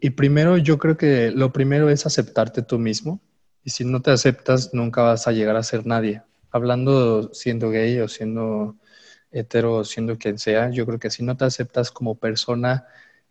[0.00, 3.20] Y, primero yo creo que lo primero es aceptarte tú mismo.
[3.64, 6.22] Y si no te aceptas, nunca vas a llegar a ser nadie.
[6.50, 8.76] Hablando siendo gay o siendo
[9.32, 12.86] hetero o siendo quien sea, yo creo que si no te aceptas como persona,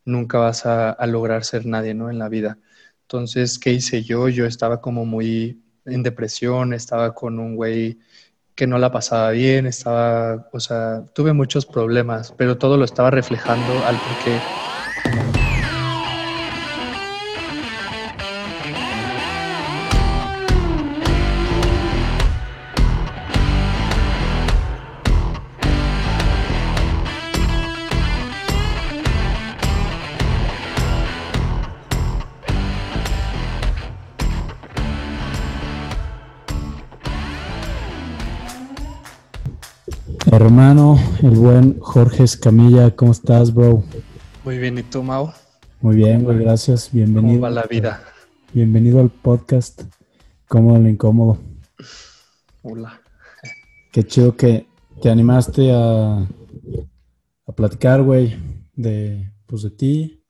[0.06, 2.10] nunca vas a, a lograr ser nadie, ¿no?
[2.10, 2.60] En la vida.
[3.04, 4.30] Entonces, ¿qué hice yo?
[4.30, 8.00] Yo estaba como muy en depresión, estaba con un güey
[8.56, 13.12] que no la pasaba bien, estaba, o sea, tuve muchos problemas, pero todo lo estaba
[13.12, 14.48] reflejando al porqué
[40.36, 43.86] Hermano, el buen Jorge Escamilla, ¿cómo estás, bro?
[44.44, 45.32] Muy bien, ¿y tú, Mau?
[45.80, 46.90] Muy bien, güey, gracias.
[46.92, 47.36] Bienvenido.
[47.36, 48.04] ¿Cómo va la vida?
[48.52, 49.84] Bienvenido al podcast.
[50.50, 51.38] Cómodo lo incómodo.
[52.64, 53.00] Hola.
[53.94, 54.68] Qué chido que
[55.02, 58.36] te animaste a, a platicar, güey,
[58.74, 60.26] de, pues, de ti,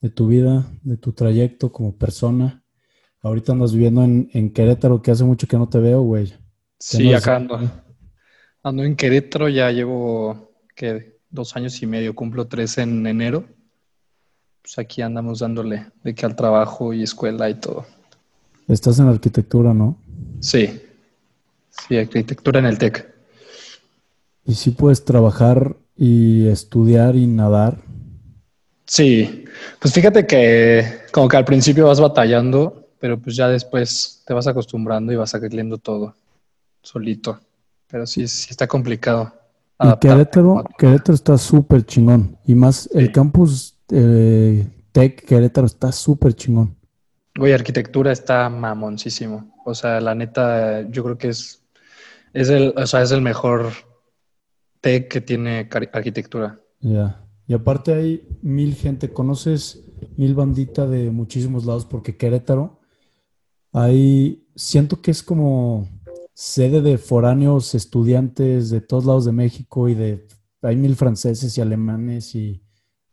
[0.00, 2.62] de tu vida, de tu trayecto como persona.
[3.22, 6.32] Ahorita andas viviendo en, en Querétaro, que hace mucho que no te veo, güey.
[6.78, 7.58] Sí, acá ando.
[8.62, 11.18] Ando en Querétaro, ya llevo, ¿qué?
[11.30, 13.44] Dos años y medio, cumplo tres en enero.
[14.62, 17.86] Pues aquí andamos dándole de que al trabajo y escuela y todo.
[18.66, 19.96] Estás en arquitectura, ¿no?
[20.40, 20.80] Sí,
[21.70, 23.14] sí, arquitectura en el TEC.
[24.44, 27.78] Y sí puedes trabajar y estudiar y nadar.
[28.86, 29.44] Sí,
[29.78, 34.46] pues fíjate que como que al principio vas batallando, pero pues ya después te vas
[34.46, 36.14] acostumbrando y vas saliendo todo
[36.82, 37.38] solito.
[37.90, 39.32] Pero sí, sí está complicado.
[39.78, 39.98] Y.
[40.00, 42.36] Querétaro, Querétaro está súper chingón.
[42.44, 46.76] Y más, el campus eh, Tech Querétaro está súper chingón.
[47.36, 49.54] Güey, arquitectura está mamoncísimo.
[49.64, 51.62] O sea, la neta, yo creo que es,
[52.32, 53.70] es el, o sea, es el mejor
[54.80, 56.60] tech que tiene arquitectura.
[56.80, 57.24] Ya.
[57.46, 59.84] Y aparte hay mil gente, conoces
[60.16, 62.80] mil bandita de muchísimos lados porque Querétaro,
[63.72, 65.88] hay, siento que es como
[66.38, 70.24] sede de foráneos estudiantes de todos lados de México y de,
[70.62, 72.62] hay mil franceses y alemanes y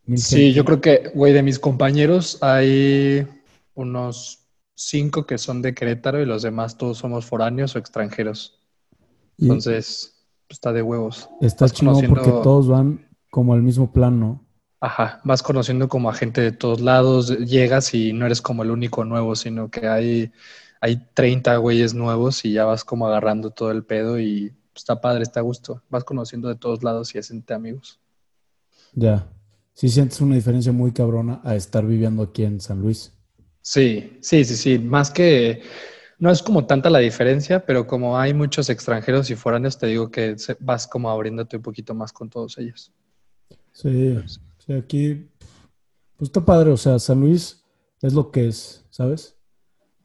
[0.05, 0.53] mil Sí, gente.
[0.53, 3.27] yo creo que, güey, de mis compañeros hay
[3.73, 8.59] unos cinco que son de Querétaro y los demás todos somos foráneos o extranjeros.
[9.39, 11.27] Entonces, pues, está de huevos.
[11.41, 14.45] está chingón porque todos van como al mismo plan, ¿no?
[14.79, 18.69] Ajá, vas conociendo como a gente de todos lados, llegas y no eres como el
[18.69, 20.31] único nuevo, sino que hay,
[20.85, 25.23] hay 30 güeyes nuevos y ya vas como agarrando todo el pedo y está padre,
[25.23, 25.81] está a gusto.
[25.89, 27.99] Vas conociendo de todos lados y hacente amigos.
[28.93, 29.27] Ya.
[29.73, 33.11] Sí sientes una diferencia muy cabrona a estar viviendo aquí en San Luis.
[33.61, 34.77] Sí, sí, sí, sí.
[34.77, 35.63] Más que
[36.19, 40.11] no es como tanta la diferencia, pero como hay muchos extranjeros y foráneos, te digo
[40.11, 42.93] que vas como abriéndote un poquito más con todos ellos.
[43.71, 44.19] Sí,
[44.59, 45.31] sí, aquí
[46.15, 47.65] pues está padre, o sea, San Luis
[48.03, 49.34] es lo que es, ¿sabes?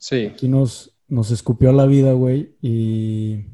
[0.01, 3.45] Sí, Aquí nos, nos escupió la vida, güey, y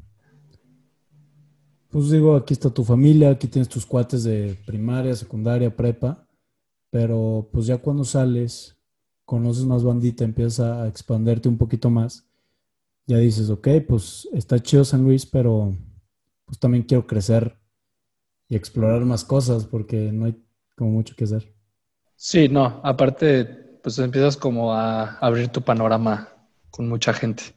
[1.90, 6.24] pues digo, aquí está tu familia, aquí tienes tus cuates de primaria, secundaria, prepa,
[6.88, 8.78] pero pues ya cuando sales,
[9.24, 12.28] conoces más bandita, empiezas a expanderte un poquito más,
[13.06, 15.74] ya dices, ok, pues está chido San Luis, pero
[16.44, 17.58] pues también quiero crecer
[18.48, 20.40] y explorar más cosas porque no hay
[20.76, 21.52] como mucho que hacer.
[22.14, 23.46] sí, no, aparte,
[23.82, 26.35] pues empiezas como a abrir tu panorama
[26.70, 27.56] con mucha gente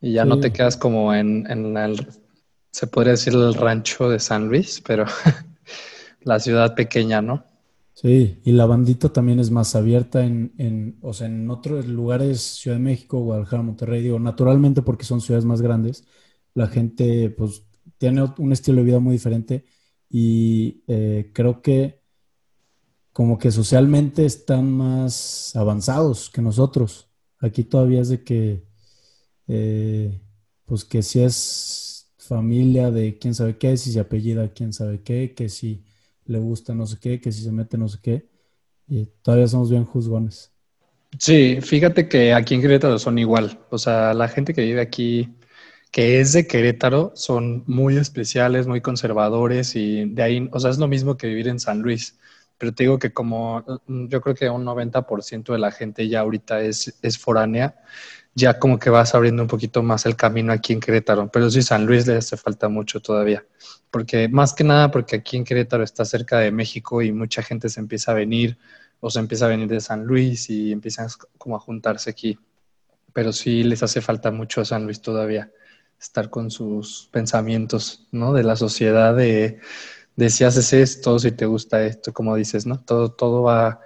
[0.00, 2.06] y ya no te quedas como en, en el,
[2.70, 5.04] se podría decir el rancho de San Luis, pero
[6.22, 7.44] la ciudad pequeña, ¿no?
[7.92, 12.40] Sí, y la bandita también es más abierta en, en, o sea, en otros lugares,
[12.40, 16.06] Ciudad de México, Guadalajara, Monterrey, digo, naturalmente porque son ciudades más grandes,
[16.54, 17.66] la gente pues
[17.98, 19.66] tiene un estilo de vida muy diferente
[20.08, 22.00] y eh, creo que
[23.12, 27.09] como que socialmente están más avanzados que nosotros.
[27.40, 28.62] Aquí todavía es de que,
[29.48, 30.20] eh,
[30.66, 35.34] pues que si es familia de quién sabe qué, si se apellida quién sabe qué,
[35.34, 35.84] que si
[36.26, 38.28] le gusta no sé qué, que si se mete no sé qué.
[38.88, 40.52] Y todavía somos bien juzgones.
[41.18, 43.58] Sí, fíjate que aquí en Querétaro son igual.
[43.70, 45.34] O sea, la gente que vive aquí,
[45.90, 50.78] que es de Querétaro, son muy especiales, muy conservadores y de ahí, o sea, es
[50.78, 52.18] lo mismo que vivir en San Luis.
[52.60, 56.20] Pero te digo que como mm, yo creo que un 90% de la gente ya
[56.20, 57.74] ahorita es, es foránea,
[58.34, 61.30] ya como que vas abriendo un poquito más el camino aquí en Querétaro.
[61.32, 63.46] Pero sí, San Luis le hace falta mucho todavía.
[63.90, 67.70] Porque más que nada porque aquí en Querétaro está cerca de México y mucha gente
[67.70, 68.58] se empieza a venir
[69.00, 71.08] o se empieza a venir de San Luis y empiezan
[71.38, 72.38] como a juntarse aquí.
[73.14, 75.50] Pero sí les hace falta mucho a San Luis todavía
[75.98, 78.34] estar con sus pensamientos, ¿no?
[78.34, 79.60] De la sociedad, de,
[80.20, 82.78] de si haces esto, si te gusta esto, como dices, ¿no?
[82.78, 83.80] Todo, todo va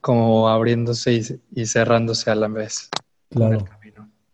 [0.00, 1.22] como abriéndose y,
[1.54, 2.90] y cerrándose a la vez.
[3.28, 3.64] Claro.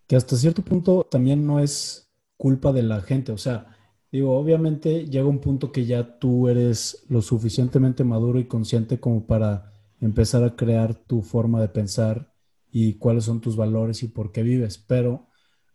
[0.07, 3.67] Que hasta cierto punto también no es culpa de la gente, o sea,
[4.11, 9.27] digo, obviamente llega un punto que ya tú eres lo suficientemente maduro y consciente como
[9.27, 12.33] para empezar a crear tu forma de pensar
[12.71, 15.29] y cuáles son tus valores y por qué vives, pero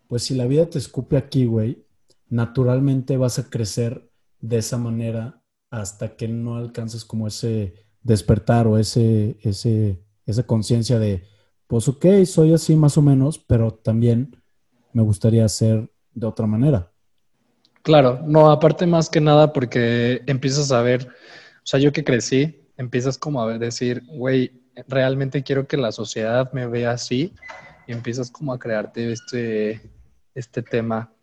[0.07, 1.85] pues si la vida te escupe aquí, güey,
[2.29, 4.09] naturalmente vas a crecer
[4.41, 10.99] de esa manera hasta que no alcances como ese despertar o ese, ese, esa conciencia
[10.99, 11.23] de,
[11.67, 14.35] pues ok, soy así más o menos, pero también
[14.93, 16.91] me gustaría hacer de otra manera.
[17.83, 22.67] Claro, no, aparte más que nada porque empiezas a ver, o sea, yo que crecí,
[22.77, 27.33] empiezas como a decir, güey, realmente quiero que la sociedad me vea así
[27.87, 29.81] y empiezas como a crearte este,
[30.35, 31.13] este tema,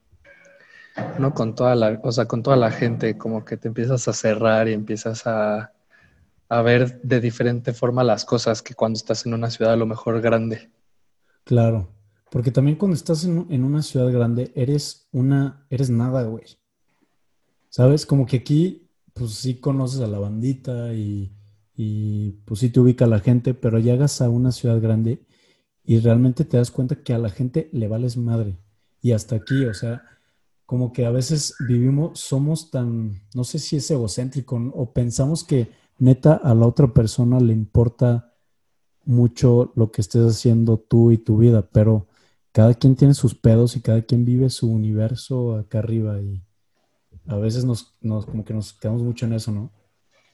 [1.19, 1.35] ¿no?
[1.35, 4.69] Con toda la, o sea, con toda la gente, como que te empiezas a cerrar
[4.69, 5.73] y empiezas a,
[6.49, 9.87] a ver de diferente forma las cosas que cuando estás en una ciudad a lo
[9.87, 10.70] mejor grande.
[11.44, 11.88] Claro,
[12.31, 16.44] porque también cuando estás en, en una ciudad grande eres una, eres nada, güey.
[17.69, 18.06] ¿Sabes?
[18.06, 21.32] Como que aquí, pues sí conoces a la bandita y,
[21.75, 25.25] y pues sí te ubica la gente, pero llegas a una ciudad grande
[25.85, 28.56] y realmente te das cuenta que a la gente le vales madre
[29.02, 30.02] y hasta aquí, o sea,
[30.67, 35.69] como que a veces vivimos, somos tan, no sé si es egocéntrico o pensamos que
[35.99, 38.33] neta a la otra persona le importa
[39.05, 42.07] mucho lo que estés haciendo tú y tu vida, pero
[42.53, 46.43] cada quien tiene sus pedos y cada quien vive su universo acá arriba y
[47.27, 49.71] a veces nos, nos como que nos quedamos mucho en eso, ¿no?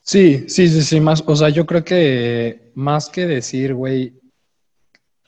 [0.03, 4.19] Sí, sí, sí, sí, más, o sea, yo creo que más que decir, güey,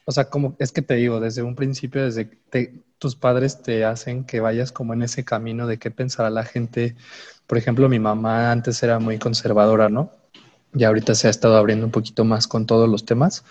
[0.04, 3.84] o sea, como es que te digo, desde un principio, desde te, tus padres te
[3.84, 6.94] hacen que vayas como en ese camino de qué pensará la gente.
[7.48, 10.12] Por ejemplo, mi mamá antes era muy conservadora, ¿no?
[10.72, 13.44] Y ahorita se ha estado abriendo un poquito más con todos los temas.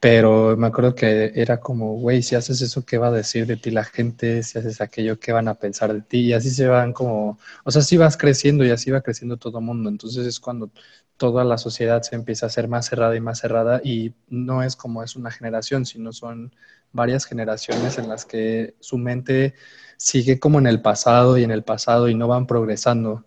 [0.00, 3.56] Pero me acuerdo que era como, güey, si haces eso, ¿qué va a decir de
[3.56, 4.42] ti la gente?
[4.42, 6.20] Si haces aquello, ¿qué van a pensar de ti?
[6.22, 9.60] Y así se van como, o sea, así vas creciendo y así va creciendo todo
[9.60, 9.88] el mundo.
[9.88, 10.72] Entonces es cuando
[11.16, 14.74] toda la sociedad se empieza a hacer más cerrada y más cerrada y no es
[14.74, 16.52] como es una generación, sino son
[16.92, 19.54] varias generaciones en las que su mente
[19.96, 23.26] sigue como en el pasado y en el pasado y no van progresando.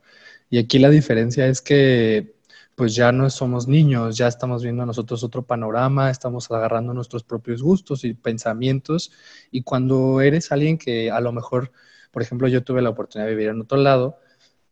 [0.50, 2.36] Y aquí la diferencia es que
[2.76, 7.62] pues ya no somos niños, ya estamos viendo nosotros otro panorama, estamos agarrando nuestros propios
[7.62, 9.12] gustos y pensamientos.
[9.52, 11.72] Y cuando eres alguien que a lo mejor,
[12.12, 14.20] por ejemplo, yo tuve la oportunidad de vivir en otro lado,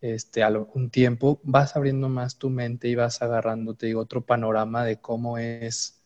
[0.02, 4.26] este, a un tiempo, vas abriendo más tu mente y vas agarrando, te digo, otro
[4.26, 6.04] panorama de cómo es,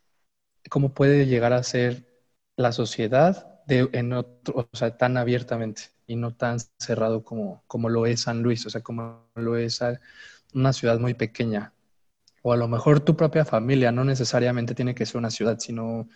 [0.70, 2.06] cómo puede llegar a ser
[2.58, 7.90] la sociedad de, en otro, o sea, tan abiertamente y no tan cerrado como, como
[7.90, 9.82] lo es San Luis, o sea, como lo es
[10.54, 11.74] una ciudad muy pequeña
[12.46, 16.08] o a lo mejor tu propia familia, no necesariamente tiene que ser una ciudad, sino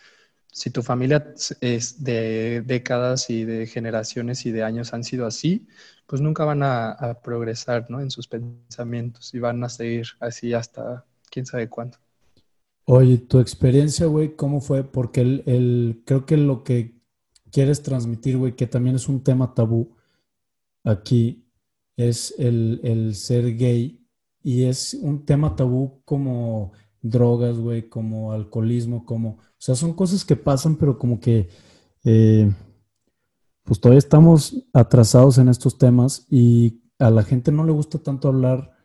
[0.51, 5.68] si tu familia es de décadas y de generaciones y de años han sido así,
[6.06, 8.00] pues nunca van a, progresar ¿no?
[8.00, 11.97] en sus pensamientos y van a seguir así hasta quién sabe cuándo.
[12.91, 14.83] Oye, tu experiencia, güey, ¿cómo fue?
[14.83, 16.99] Porque el, el, creo que lo que
[17.52, 19.95] quieres transmitir, güey, que también es un tema tabú
[20.83, 21.45] aquí,
[21.97, 24.04] es el, el ser gay
[24.42, 30.25] y es un tema tabú como drogas, güey, como alcoholismo, como, o sea, son cosas
[30.25, 31.47] que pasan, pero como que,
[32.06, 32.52] eh,
[33.66, 38.30] pues todavía estamos atrasados en estos temas y a la gente no le gusta tanto
[38.30, 38.79] hablar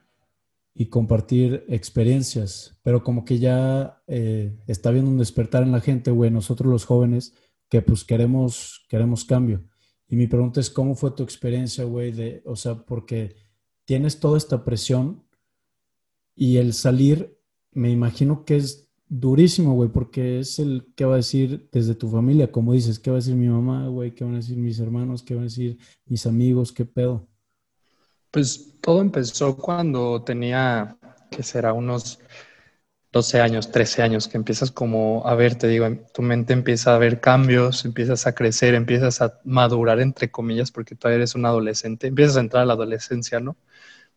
[0.75, 6.11] y compartir experiencias, pero como que ya eh, está viendo un despertar en la gente,
[6.11, 7.33] güey, nosotros los jóvenes,
[7.69, 9.65] que pues queremos, queremos cambio.
[10.09, 12.13] Y mi pregunta es, ¿cómo fue tu experiencia, güey?
[12.13, 13.37] De, o sea, porque
[13.85, 15.25] tienes toda esta presión
[16.35, 17.39] y el salir,
[17.71, 22.09] me imagino que es durísimo, güey, porque es el que va a decir desde tu
[22.09, 24.81] familia, como dices, qué va a decir mi mamá, güey, qué van a decir mis
[24.81, 27.29] hermanos, qué van a decir mis amigos, qué pedo.
[28.35, 30.97] Pues todo empezó cuando tenía,
[31.31, 32.19] que será unos
[33.13, 36.99] 12 años, 13 años, que empiezas como a ver, te digo, tu mente empieza a
[36.99, 42.09] ver cambios, empiezas a crecer, empiezas a madurar, entre comillas, porque todavía eres un adolescente,
[42.09, 43.57] empiezas a entrar a la adolescencia, ¿no?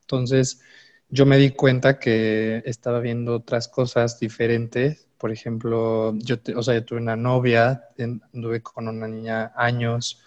[0.02, 0.62] Entonces,
[1.10, 5.08] yo me di cuenta que estaba viendo otras cosas diferentes.
[5.20, 7.84] Por ejemplo, yo, o sea, yo tuve una novia,
[8.34, 10.24] anduve con una niña años,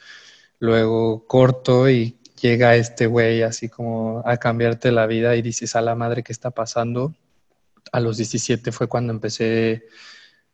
[0.61, 5.80] luego corto y llega este güey así como a cambiarte la vida y dices a
[5.80, 7.14] la madre qué está pasando.
[7.92, 9.85] a los 17 fue cuando empecé,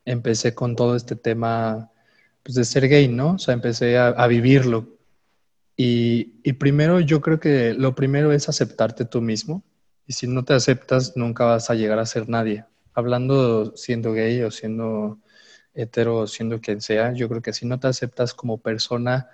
[0.05, 1.91] empecé con todo este tema
[2.43, 3.33] pues, de ser gay, ¿no?
[3.35, 4.89] O sea, empecé a, vivirlo.
[5.77, 9.65] Y, y, primero yo creo que lo primero es aceptarte tú mismo.
[10.07, 12.65] Y si no te aceptas, nunca vas a llegar a ser nadie.
[12.95, 15.19] Hablando siendo gay o siendo
[15.75, 19.29] hetero o siendo quien sea, yo creo que si no te aceptas como persona,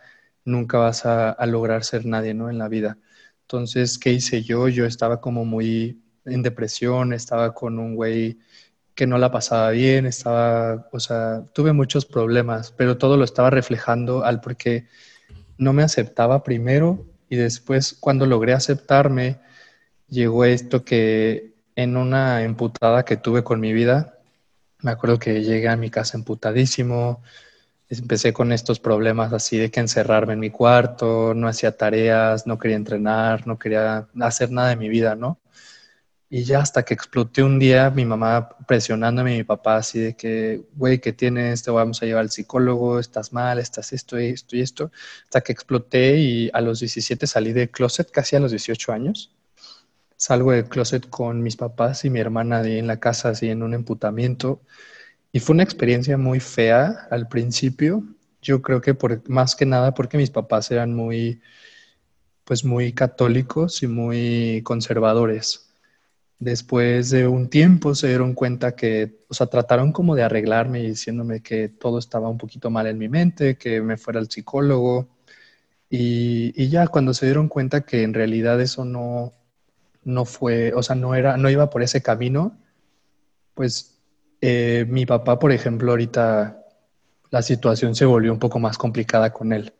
[0.44, 2.50] nunca vas a, a lograr ser nadie, ¿no?
[2.50, 2.98] En la vida.
[3.42, 4.68] Entonces, ¿qué hice yo?
[4.68, 8.38] Yo estaba como muy en depresión, estaba con un güey
[8.94, 13.50] que no la pasaba bien, estaba, o sea, tuve muchos problemas, pero todo lo estaba
[13.50, 14.86] reflejando al porque
[15.58, 19.40] no me aceptaba primero y después cuando logré aceptarme,
[20.08, 24.18] llegó esto que en una emputada que tuve con mi vida,
[24.80, 27.22] me acuerdo que llegué a mi casa emputadísimo,
[28.00, 32.58] empecé con estos problemas así de que encerrarme en mi cuarto, no hacía tareas, no
[32.58, 35.40] quería entrenar, no quería hacer nada de mi vida, ¿no?
[36.34, 40.62] Y ya hasta que exploté un día, mi mamá presionándome, mi papá así de que,
[40.74, 41.62] güey, ¿qué tienes?
[41.62, 44.90] Te vamos a llevar al psicólogo, estás mal, estás esto y esto y esto.
[45.24, 49.36] Hasta que exploté y a los 17 salí de closet, casi a los 18 años.
[50.16, 53.62] Salgo del closet con mis papás y mi hermana ahí en la casa, así en
[53.62, 54.62] un emputamiento.
[55.32, 58.04] Y fue una experiencia muy fea al principio.
[58.42, 61.40] Yo creo que por, más que nada porque mis papás eran muy,
[62.44, 65.72] pues muy católicos y muy conservadores
[66.42, 70.88] Después de un tiempo se dieron cuenta que, o sea, trataron como de arreglarme y
[70.88, 75.08] diciéndome que todo estaba un poquito mal en mi mente, que me fuera al psicólogo.
[75.88, 79.34] Y, ya cuando se dieron cuenta que en realidad eso no,
[80.02, 82.58] no fue, o sea, no era, no iba por ese camino,
[83.54, 83.91] pues
[84.42, 86.58] eh, mi papá, por ejemplo, ahorita
[87.30, 89.72] la situación se volvió un poco más complicada con él.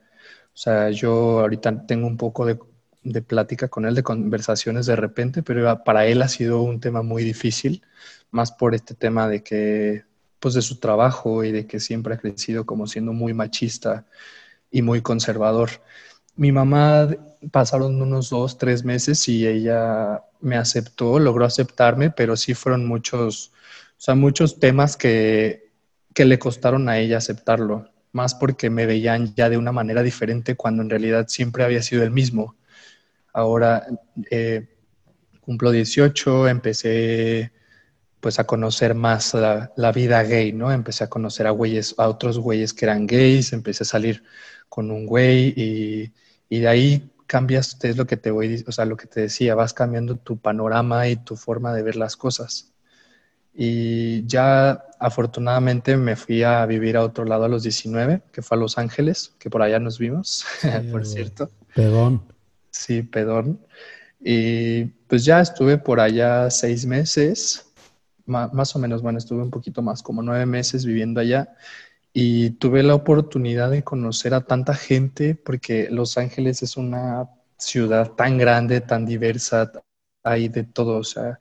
[0.54, 2.58] O sea, yo ahorita tengo un poco de
[3.04, 7.02] de plática con él, de conversaciones de repente, pero para él ha sido un tema
[7.02, 7.82] muy difícil,
[8.30, 10.04] más por este tema de que,
[10.38, 14.06] pues de su trabajo y de que siempre ha crecido como siendo muy machista
[14.70, 15.70] y muy conservador.
[16.36, 17.08] Mi mamá
[17.50, 23.52] pasaron unos dos, tres meses y ella me aceptó, logró aceptarme, pero sí fueron muchos,
[24.02, 25.70] o sea, muchos temas que,
[26.12, 30.56] que le costaron a ella aceptarlo, más porque me veían ya de una manera diferente
[30.56, 32.56] cuando en realidad siempre había sido el mismo
[33.32, 33.86] Ahora
[34.28, 34.66] eh,
[35.40, 37.52] cumplo 18, empecé
[38.18, 40.72] pues a conocer más la, vida gay, ¿no?
[40.72, 44.24] Empecé a conocer a güeyes, a otros güeyes que eran gays, empecé a salir
[44.68, 46.12] con un güey y,
[46.48, 49.54] y de ahí cambias, es lo que te voy, o sea, lo que te decía,
[49.54, 52.71] vas cambiando tu panorama y tu forma de ver las cosas.
[53.54, 58.56] Y ya afortunadamente me fui a vivir a otro lado a los 19, que fue
[58.56, 60.44] a Los Ángeles, que por allá nos vimos,
[60.90, 61.50] por cierto.
[61.74, 62.22] Perdón.
[62.70, 63.60] Sí, pedón.
[64.20, 67.66] Y pues ya estuve por allá seis meses,
[68.24, 71.54] más o menos, bueno, estuve un poquito más, como nueve meses viviendo allá
[72.12, 78.12] y tuve la oportunidad de conocer a tanta gente porque Los Ángeles es una ciudad
[78.12, 79.72] tan grande, tan diversa,
[80.22, 81.40] hay de todo, o sea,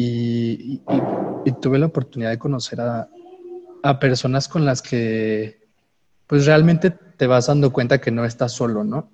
[0.00, 0.82] y,
[1.60, 3.08] tuve la oportunidad de conocer a,
[3.82, 5.66] a personas con las que
[6.26, 9.10] pues realmente te vas dando cuenta que no estás solo, ¿no?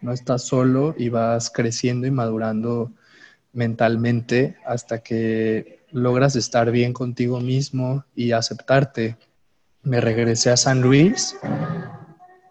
[0.00, 2.92] no estás solo y vas creciendo y madurando
[3.52, 9.16] mentalmente hasta que logras estar bien contigo mismo y aceptarte.
[9.82, 11.36] Me regresé a San Luis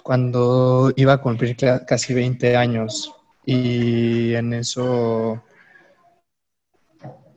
[0.03, 1.55] cuando iba a cumplir
[1.86, 3.13] casi 20 años
[3.45, 5.43] y en eso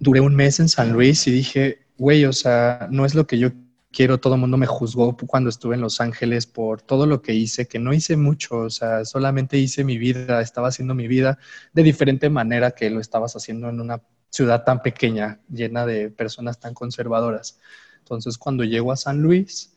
[0.01, 3.39] duré un mes en San Luis y dije, güey, o sea, no es lo que
[3.39, 3.51] yo
[3.93, 7.35] quiero, todo el mundo me juzgó cuando estuve en Los Ángeles por todo lo que
[7.35, 11.39] hice, que no hice mucho, o sea, solamente hice mi vida, estaba haciendo mi vida
[11.73, 16.59] de diferente manera que lo estabas haciendo en una ciudad tan pequeña, llena de personas
[16.59, 17.61] tan conservadoras.
[17.99, 19.77] Entonces, cuando llego a San Luis,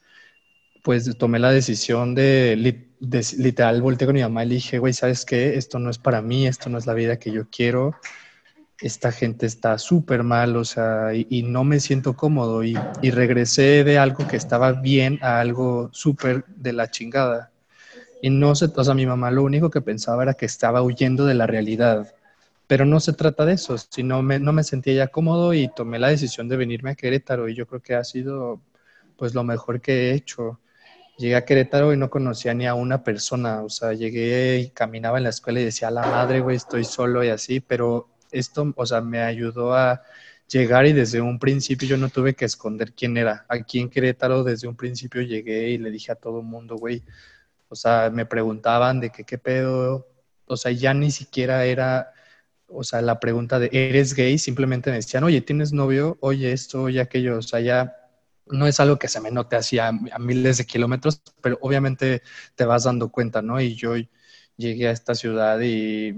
[0.83, 5.25] pues tomé la decisión de, de literal, volteé con mi mamá y dije, güey, ¿sabes
[5.25, 5.57] qué?
[5.57, 7.95] Esto no es para mí, esto no es la vida que yo quiero
[8.83, 12.63] esta gente está súper mal, o sea, y, no me siento cómodo.
[12.65, 12.75] Y,
[13.11, 17.51] regresé de algo que estaba bien a algo súper de la chingada.
[18.21, 21.25] Y no se, o sea, mi mamá lo único que pensaba era que estaba huyendo
[21.25, 22.13] de la realidad,
[22.67, 25.97] pero no se trata de eso, sino me, no me sentía ya cómodo y tomé
[25.99, 27.47] la decisión de venirme a Querétaro.
[27.47, 28.61] Y yo creo que ha sido
[29.17, 30.59] pues lo mejor que he hecho.
[31.17, 35.19] Llegué a Querétaro y no conocía ni a una persona, o sea, llegué y caminaba
[35.19, 38.85] en la escuela y decía, la madre, güey, estoy solo y así, pero esto, o
[38.85, 40.01] sea, me ayudó a
[40.47, 43.45] llegar y desde un principio yo no tuve que esconder quién era.
[43.49, 47.03] Aquí en Querétaro desde un principio llegué y le dije a todo el mundo, güey,
[47.69, 50.07] o sea, me preguntaban de qué pedo,
[50.45, 52.13] o sea, ya ni siquiera era,
[52.67, 54.37] o sea, la pregunta de, ¿eres gay?
[54.37, 56.17] Simplemente me decían, oye, ¿tienes novio?
[56.21, 57.37] Oye, esto, oye, aquello.
[57.37, 57.95] O sea, ya
[58.47, 62.21] no es algo que se me note así a, miles de kilómetros, pero obviamente
[62.55, 63.61] te vas dando cuenta, ¿no?
[63.61, 63.95] Y yo
[64.57, 66.13] llegué a esta ciudad y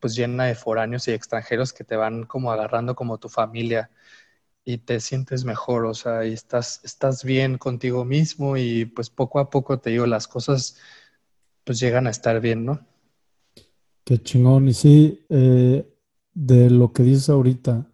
[0.00, 3.90] pues llena de foráneos y extranjeros que te van como agarrando como tu familia
[4.64, 9.38] y te sientes mejor, o sea, y estás, estás bien contigo mismo y pues poco
[9.38, 10.78] a poco te digo, las cosas
[11.64, 12.80] pues llegan a estar bien, ¿no?
[14.04, 14.68] Qué chingón.
[14.68, 15.86] Y sí, eh,
[16.34, 17.90] de lo que dices ahorita,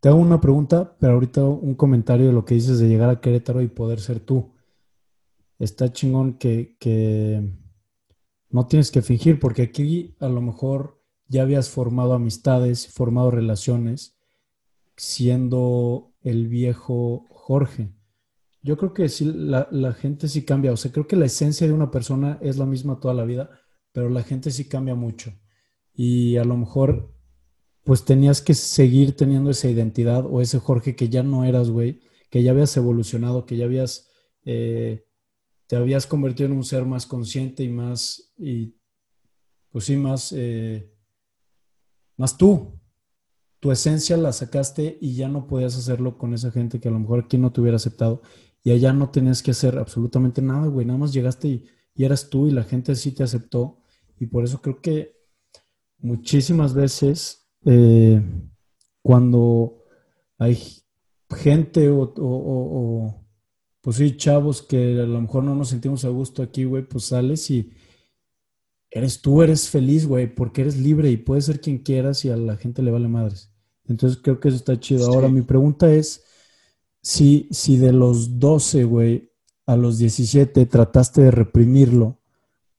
[0.00, 3.20] te hago una pregunta, pero ahorita un comentario de lo que dices de llegar a
[3.20, 4.52] Querétaro y poder ser tú.
[5.58, 7.42] Está chingón que, que
[8.50, 10.95] no tienes que fingir, porque aquí a lo mejor
[11.28, 14.16] ya habías formado amistades, formado relaciones,
[14.96, 17.92] siendo el viejo Jorge.
[18.62, 20.72] Yo creo que sí, la, gente sí cambia.
[20.72, 23.50] O sea, creo que la esencia de una persona es la misma toda la vida,
[23.92, 25.32] pero la gente sí cambia mucho.
[25.94, 27.16] Y a lo mejor
[27.84, 32.00] pues tenías que seguir teniendo esa identidad o ese Jorge que ya no eras, güey,
[32.30, 34.10] que ya habías evolucionado, que ya habías,
[34.44, 35.06] eh,
[35.68, 38.74] te habías convertido en un ser más consciente y más, y
[39.70, 40.92] pues sí, más, eh,
[42.16, 42.78] más tú.
[43.60, 46.98] Tu esencia la sacaste y ya no podías hacerlo con esa gente que a lo
[46.98, 48.22] mejor aquí no te hubiera aceptado.
[48.62, 50.86] Y allá no tenías que hacer absolutamente nada, güey.
[50.86, 53.78] Nada más llegaste y, eras tú y la gente sí te aceptó.
[54.18, 55.16] Y por eso creo que
[55.98, 58.22] muchísimas veces eh,
[59.02, 59.84] cuando
[60.38, 60.58] hay
[61.30, 63.24] gente o,
[63.80, 67.04] pues sí, chavos que a lo mejor no nos sentimos a gusto aquí, güey, pues
[67.04, 67.70] sales y
[68.98, 72.36] eres tú, eres feliz, güey, porque eres libre y puedes ser quien quieras y a
[72.36, 73.50] la gente le vale madres.
[73.86, 75.06] Entonces creo que eso está chido.
[75.06, 76.24] Ahora, mi pregunta es,
[77.02, 79.32] si, si de los 12, güey,
[79.66, 82.18] a los 17 trataste de reprimirlo,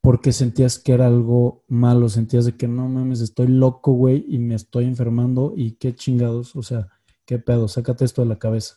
[0.02, 4.40] porque sentías que era algo malo, sentías de que no mames, estoy loco, güey, y
[4.40, 6.88] me estoy enfermando y qué chingados, o sea,
[7.26, 8.76] qué pedo, sácate esto de la cabeza.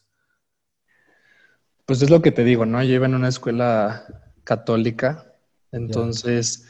[1.87, 2.83] Pues es lo que te digo, ¿no?
[2.83, 4.07] Yo iba en una escuela
[4.45, 5.35] católica,
[5.73, 6.67] entonces,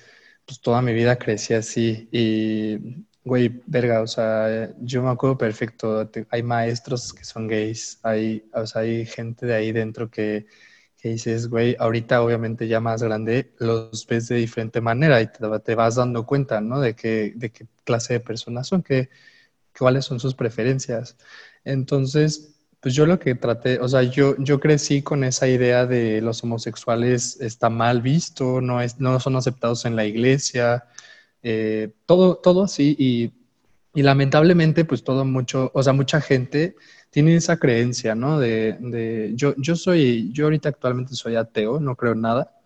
[0.50, 6.10] pues toda mi vida crecí así y, güey, verga, o sea, yo me acuerdo perfecto,
[6.30, 10.46] hay maestros que son gays, hay, o sea, hay gente de ahí dentro que
[11.00, 15.74] que dices, güey, ahorita obviamente ya más grande los ves de diferente manera y te,
[15.74, 16.80] vas dando cuenta, ¿no?
[16.80, 19.08] De qué, de qué clase de personas son, qué,
[19.78, 21.16] cuáles son sus preferencias.
[21.64, 26.20] Entonces, pues yo lo que traté, o sea, yo, yo crecí con esa idea de
[26.22, 30.84] los homosexuales está mal visto, no, es, no son aceptados en la iglesia,
[31.42, 33.32] eh, todo, todo así y,
[33.94, 36.76] y lamentablemente pues todo mucho, o sea, mucha gente
[37.10, 38.38] tienen esa creencia, ¿no?
[38.38, 42.56] De, de, yo, yo soy, yo ahorita actualmente soy ateo, no creo en nada,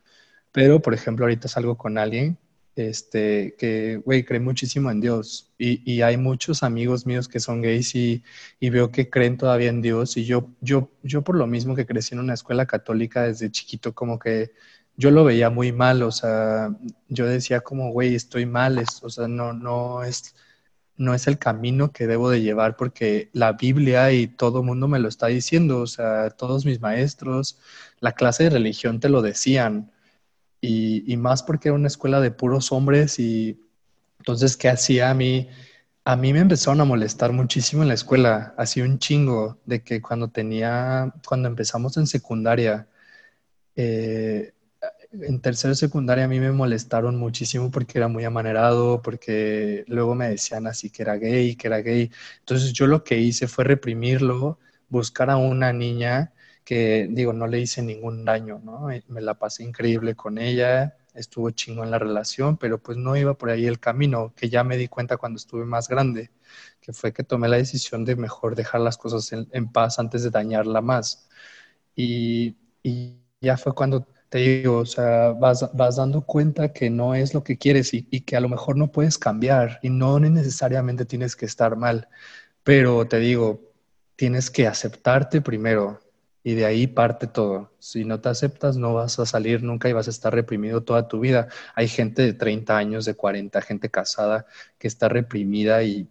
[0.52, 2.38] pero por ejemplo ahorita salgo con alguien
[2.76, 5.52] este, que, güey, cree muchísimo en Dios.
[5.58, 8.22] Y, y, hay muchos amigos míos que son gays y,
[8.60, 10.16] y, veo que creen todavía en Dios.
[10.16, 13.94] Y yo, yo, yo por lo mismo que crecí en una escuela católica desde chiquito,
[13.94, 14.52] como que
[14.96, 16.74] yo lo veía muy mal, o sea,
[17.08, 20.34] yo decía como, güey, estoy mal, es, o sea, no, no es
[20.96, 24.88] no es el camino que debo de llevar porque la Biblia y todo el mundo
[24.88, 27.58] me lo está diciendo, o sea, todos mis maestros,
[28.00, 29.90] la clase de religión te lo decían,
[30.66, 33.60] y, más porque era una escuela de puros hombres y
[34.18, 35.48] entonces, ¿qué hacía a mí?
[36.04, 40.00] A mí me empezaron a molestar muchísimo en la escuela, hacía un chingo de que
[40.02, 42.88] cuando tenía, cuando empezamos en secundaria,
[43.76, 44.52] eh,
[45.12, 50.28] en tercero secundaria a mí me molestaron muchísimo porque era muy amanerado, porque luego me
[50.30, 52.10] decían así que era gay, que era gay.
[52.40, 56.33] Entonces yo lo que hice fue reprimirlo, buscar a una niña
[56.64, 58.88] que, digo, no le hice ningún daño, ¿no?
[59.08, 63.34] Me la pasé increíble con ella, estuvo chingo en la relación, pero pues no iba
[63.34, 66.30] por ahí el camino, que ya me di cuenta cuando estuve más grande,
[66.80, 70.30] que fue que tomé la decisión de mejor dejar las cosas en, paz antes de
[70.30, 71.28] dañarla más.
[71.96, 77.14] Y, y ya fue cuando te digo, o sea, vas, vas, dando cuenta que no
[77.14, 81.04] es lo que quieres y, que a lo mejor no puedes cambiar y no necesariamente
[81.04, 82.08] tienes que estar mal,
[82.64, 83.60] pero te digo,
[84.16, 86.00] tienes que aceptarte primero
[86.44, 87.72] y de ahí parte todo.
[87.78, 91.08] Si no te aceptas, no vas a salir nunca y vas a estar reprimido toda
[91.08, 91.48] tu vida.
[91.74, 94.46] Hay gente de 30 años, de 40, gente casada
[94.78, 96.06] que está reprimida y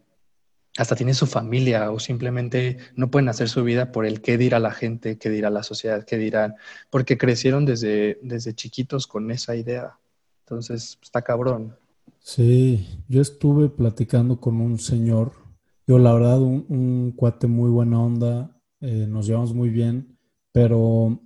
[0.76, 4.58] hasta tiene su familia o simplemente no pueden hacer su vida por el qué dirá
[4.60, 6.56] la gente, qué dirá la sociedad, qué dirán,
[6.90, 10.00] porque crecieron desde, desde chiquitos con esa idea.
[10.46, 11.76] Entonces, está cabrón.
[12.20, 15.34] Sí, yo estuve platicando con un señor,
[15.86, 20.13] yo la verdad, un, cuate muy buena onda, eh, nos llevamos muy bien,
[20.54, 21.20] pero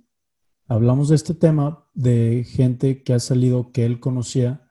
[0.66, 4.68] hablamos de este tema de gente que ha salido que él conocía,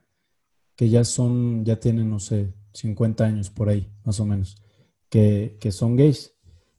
[0.75, 4.61] que ya son, ya tienen, no sé, 50 años por ahí, más o menos,
[5.09, 6.33] que, son gays.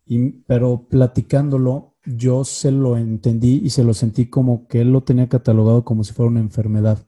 [0.04, 5.02] Y, pero platicándolo, yo se lo entendí y se lo sentí como que él lo
[5.02, 7.06] tenía catalogado como si fuera una enfermedad.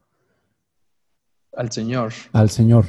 [1.52, 2.12] Al Señor.
[2.32, 2.84] Al Señor.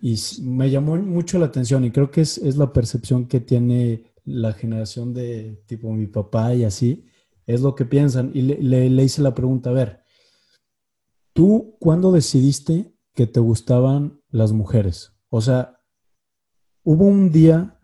[0.00, 4.07] Y me llamó mucho la atención y creo que es, es la percepción que tiene
[4.28, 7.06] la generación de tipo mi papá y así,
[7.46, 8.30] es lo que piensan.
[8.34, 10.02] Y le, le, hice la pregunta, a ver,
[11.32, 15.12] ¿tú cuándo decidiste que te gustaban las mujeres?
[15.30, 15.80] O sea,
[16.84, 17.80] hubo un día,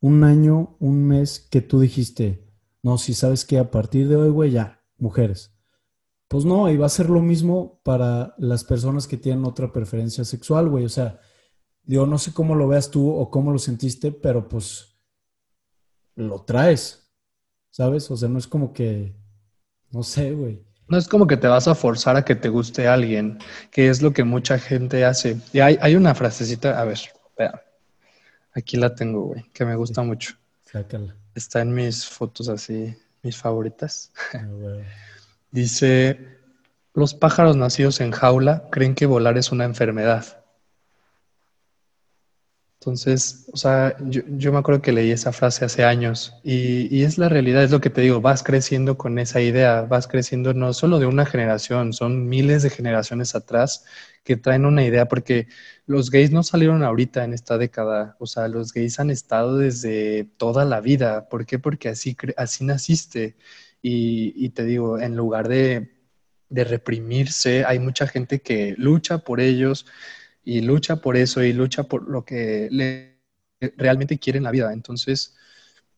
[0.00, 2.50] un año, un mes que tú dijiste,
[2.82, 5.52] no, si sabes que a partir de hoy, güey, ya, mujeres.
[6.28, 10.24] Pues no, y va a ser lo mismo para las personas que tienen otra preferencia
[10.24, 10.84] sexual, güey.
[10.84, 11.20] O sea,
[11.84, 14.95] yo no sé cómo lo veas tú o cómo lo sentiste, pero pues
[16.16, 17.08] lo traes,
[17.70, 18.10] ¿sabes?
[18.10, 19.14] O sea, no es como que,
[19.90, 20.64] no sé, güey.
[20.88, 23.38] No es como que te vas a forzar a que te guste alguien,
[23.70, 25.36] que es lo que mucha gente hace.
[25.52, 27.62] Y hay, hay una frasecita, a ver, espera.
[28.54, 30.34] Aquí la tengo, güey, que me gusta mucho.
[30.64, 31.14] Sácala.
[31.34, 34.12] Está en mis fotos así, mis favoritas.
[34.32, 34.46] Ah,
[35.50, 36.38] Dice,
[36.94, 40.44] los pájaros nacidos en jaula creen que volar es una enfermedad.
[42.86, 47.28] Entonces, o sea, yo, me acuerdo que leí esa frase hace años y, es la
[47.28, 51.00] realidad, es lo que te digo, vas creciendo con esa idea, vas creciendo no solo
[51.00, 53.84] de una generación, son miles de generaciones atrás
[54.22, 55.48] que traen una idea, porque
[55.86, 60.22] los gays no salieron ahorita en esta década, o sea, los gays han estado desde
[60.36, 61.28] toda la vida.
[61.28, 61.58] ¿Por qué?
[61.58, 63.36] Porque así, así naciste.
[63.82, 65.92] Y, te digo, en lugar de,
[66.50, 69.86] de reprimirse, hay mucha gente que lucha por ellos
[70.46, 73.18] y lucha por eso y lucha por lo que
[73.76, 74.72] realmente quiere en la vida.
[74.72, 75.34] Entonces,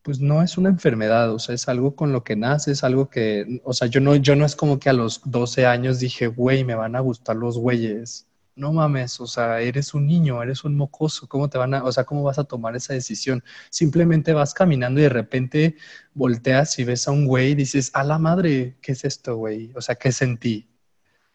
[0.01, 3.09] pues no es una enfermedad, o sea, es algo con lo que nace, es algo
[3.09, 6.27] que, o sea, yo no, yo no es como que a los 12 años dije,
[6.27, 8.27] güey, me van a gustar los güeyes.
[8.55, 11.91] No mames, o sea, eres un niño, eres un mocoso, ¿cómo te van a, o
[11.91, 13.43] sea, cómo vas a tomar esa decisión?
[13.69, 15.75] Simplemente vas caminando y de repente
[16.13, 19.71] volteas y ves a un güey y dices, a la madre, ¿qué es esto, güey?
[19.75, 20.68] O sea, ¿qué sentí?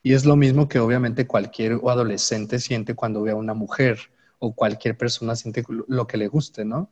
[0.04, 3.98] Y es lo mismo que obviamente cualquier adolescente siente cuando ve a una mujer
[4.38, 6.90] o cualquier persona siente lo que le guste, ¿no?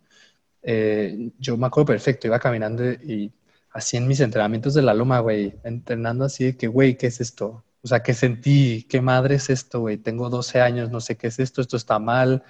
[0.63, 3.33] Eh, yo me acuerdo perfecto, iba caminando y
[3.73, 7.21] así en mis entrenamientos de la loma, güey, entrenando así de que, güey, ¿qué es
[7.21, 7.65] esto?
[7.83, 8.85] O sea, ¿qué sentí?
[8.89, 9.99] ¿Qué madre es esto, güey?
[9.99, 12.45] Tengo 12 años, no sé qué es esto, esto está mal.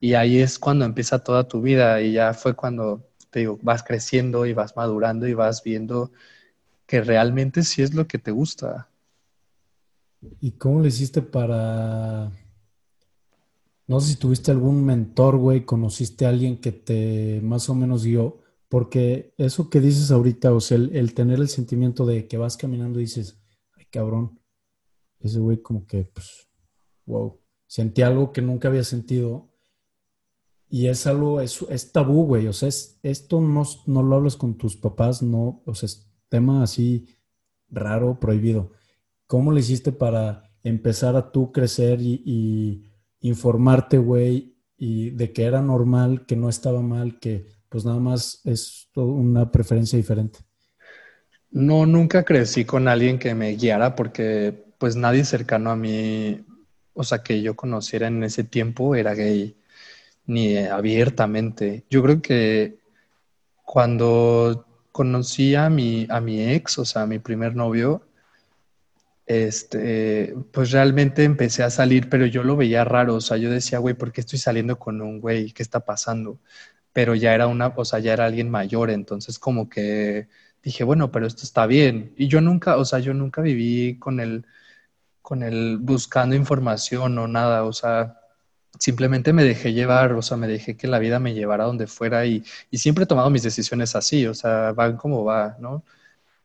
[0.00, 3.82] Y ahí es cuando empieza toda tu vida y ya fue cuando, te digo, vas
[3.84, 6.12] creciendo y vas madurando y vas viendo
[6.86, 8.88] que realmente sí es lo que te gusta.
[10.20, 12.30] ¿Y cómo le hiciste para...
[13.86, 18.02] No sé si tuviste algún mentor, güey, conociste a alguien que te más o menos
[18.04, 22.56] dio, porque eso que dices ahorita, o sea, el, tener el sentimiento de que vas
[22.56, 23.42] caminando y dices,
[23.76, 24.40] ay cabrón,
[25.18, 26.48] ese güey como que, pues,
[27.04, 29.50] wow, sentí algo que nunca había sentido.
[30.68, 34.36] Y es algo, es, es tabú, güey, o sea, es, esto no, no lo hablas
[34.36, 37.08] con tus papás, no, o sea, es tema así
[37.68, 38.70] raro, prohibido.
[39.30, 42.90] ¿Cómo le hiciste para empezar a tú crecer y,
[43.20, 48.40] informarte, güey, y de que era normal, que no estaba mal, que pues nada más
[48.44, 50.40] es una preferencia diferente?
[51.48, 56.44] No, nunca crecí con alguien que me guiara porque pues nadie cercano a mí,
[56.92, 59.56] o sea, que yo conociera en ese tiempo era gay,
[60.26, 61.84] ni abiertamente.
[61.88, 62.80] Yo creo que
[63.64, 68.09] cuando conocí a mi, a mi ex, o sea, a mi primer novio,
[69.30, 73.78] este, pues realmente empecé a salir, pero yo lo veía raro, o sea, yo decía,
[73.78, 75.52] güey, ¿por qué estoy saliendo con un güey?
[75.52, 76.40] ¿Qué está pasando?
[76.92, 80.28] Pero ya era una, o sea, ya era alguien mayor, entonces como que
[80.64, 82.12] dije, bueno, pero esto está bien.
[82.16, 84.46] Y yo nunca, o sea, yo nunca viví con el,
[85.22, 88.20] con el buscando información o nada, o sea,
[88.80, 92.26] simplemente me dejé llevar, o sea, me dejé que la vida me llevara donde fuera
[92.26, 95.84] y, y siempre he tomado mis decisiones así, o sea, van como va, ¿no?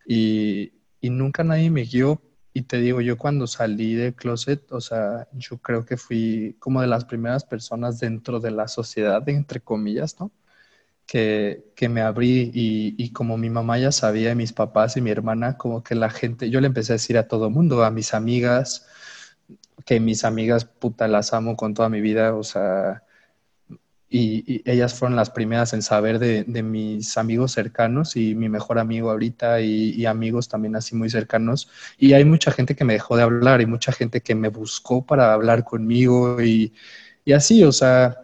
[0.07, 2.21] Y, y nunca nadie me guió
[2.55, 6.81] y te digo, yo cuando salí del closet, o sea, yo creo que fui como
[6.81, 10.31] de las primeras personas dentro de la sociedad, entre comillas, ¿no?
[11.07, 15.01] Que, que me abrí y, y, como mi mamá ya sabía, y mis papás y
[15.01, 17.91] mi hermana, como que la gente, yo le empecé a decir a todo mundo, a
[17.91, 18.87] mis amigas,
[19.85, 23.04] que mis amigas, puta, las amo con toda mi vida, o sea,
[24.09, 29.11] y, ellas fueron las primeras en saber de, mis amigos cercanos y mi mejor amigo
[29.11, 31.69] ahorita y, amigos también así muy cercanos.
[31.97, 35.05] Y hay mucha gente que me dejó de hablar y mucha gente que me buscó
[35.05, 36.73] para hablar conmigo y,
[37.33, 38.17] así, o sea,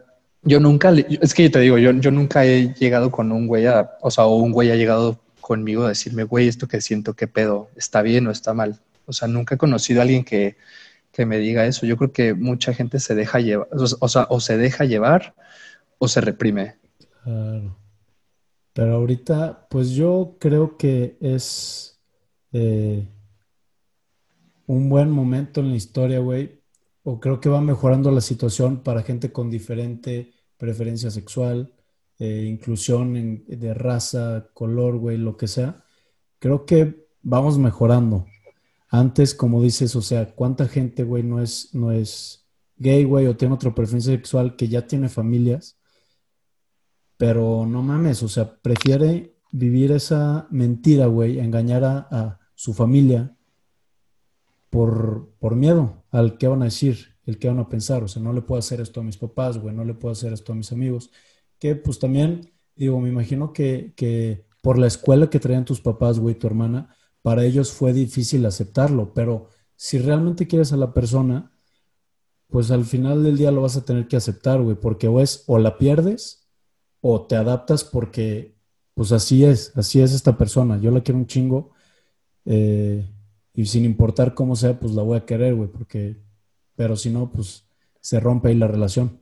[0.44, 0.92] yo nunca,
[1.22, 3.66] es que te digo, yo, yo nunca he llegado con un güey,
[4.02, 7.28] o sea, o un güey ha llegado conmigo a decirme, güey, esto que siento, qué
[7.28, 8.80] pedo, está bien o está mal.
[9.06, 10.56] O sea, nunca he conocido a alguien que,
[11.12, 11.86] que me diga eso.
[11.86, 15.34] Yo creo que mucha gente se deja llevar, o sea, o se deja llevar
[16.04, 16.78] o se reprime.
[17.24, 17.78] Claro.
[18.74, 22.02] Pero ahorita, pues yo creo que es
[22.54, 23.08] eh,
[24.66, 26.60] un buen momento en la historia, güey.
[27.04, 31.72] O creo que va mejorando la situación para gente con diferente preferencia sexual,
[32.18, 35.84] eh, inclusión de raza, color, güey, lo que sea.
[36.40, 38.26] Creo que vamos mejorando.
[38.90, 43.38] Antes, como dices, o sea, ¿cuánta gente, güey, no es, no es gay, güey, o
[43.38, 45.78] tiene otra preferencia sexual que ya tiene familias?
[47.22, 53.38] Pero no mames, o sea, prefiere vivir esa mentira, güey, engañar a, su familia
[54.72, 58.04] por, por, miedo al que van a decir, el que van a pensar.
[58.04, 60.34] O sea, no le puedo hacer esto a mis papás, güey, no le puedo hacer
[60.34, 61.12] esto a mis amigos.
[61.60, 66.18] Que pues también, digo, me imagino que, que por la escuela que traían tus papás,
[66.18, 71.52] güey, tu hermana, para ellos fue difícil aceptarlo, pero si realmente quieres a la persona,
[72.48, 75.44] pues al final del día lo vas a tener que aceptar, güey, porque o es
[75.46, 76.41] o la pierdes
[77.02, 78.56] o te adaptas porque,
[78.94, 80.80] pues así es, así es esta persona.
[80.80, 81.72] Yo la quiero un chingo
[82.46, 83.06] eh,
[83.54, 86.18] y sin importar cómo sea, pues la voy a querer, güey, porque,
[86.76, 87.66] pero si no, pues
[88.00, 89.20] se rompe ahí la relación.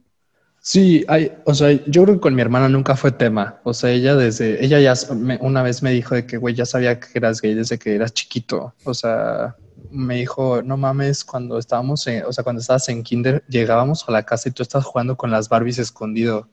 [0.61, 3.61] Sí, hay, o sea, yo creo que con mi hermana nunca fue tema.
[3.63, 4.93] O sea, ella desde, ella ya
[5.39, 8.13] una vez me dijo de que, güey, ya sabía que eras gay desde que eras
[8.13, 8.73] chiquito.
[8.83, 9.55] O sea,
[9.89, 14.11] me dijo, no mames, cuando estábamos, en, o sea, cuando estabas en kinder, llegábamos a
[14.11, 16.49] la casa y tú estabas jugando con las Barbies escondido.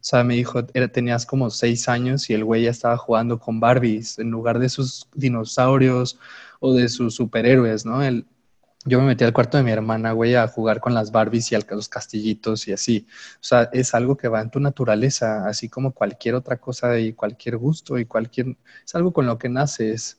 [0.00, 3.60] O sea, me dijo, tenías como seis años y el güey ya estaba jugando con
[3.60, 6.18] Barbies en lugar de sus dinosaurios
[6.60, 8.02] o de sus superhéroes, ¿no?
[8.02, 8.26] El,
[8.86, 11.54] yo me metí al cuarto de mi hermana, güey, a jugar con las Barbies y
[11.54, 13.06] a los castillitos y así.
[13.34, 17.12] O sea, es algo que va en tu naturaleza, así como cualquier otra cosa y
[17.12, 18.56] cualquier gusto y cualquier...
[18.84, 20.18] Es algo con lo que naces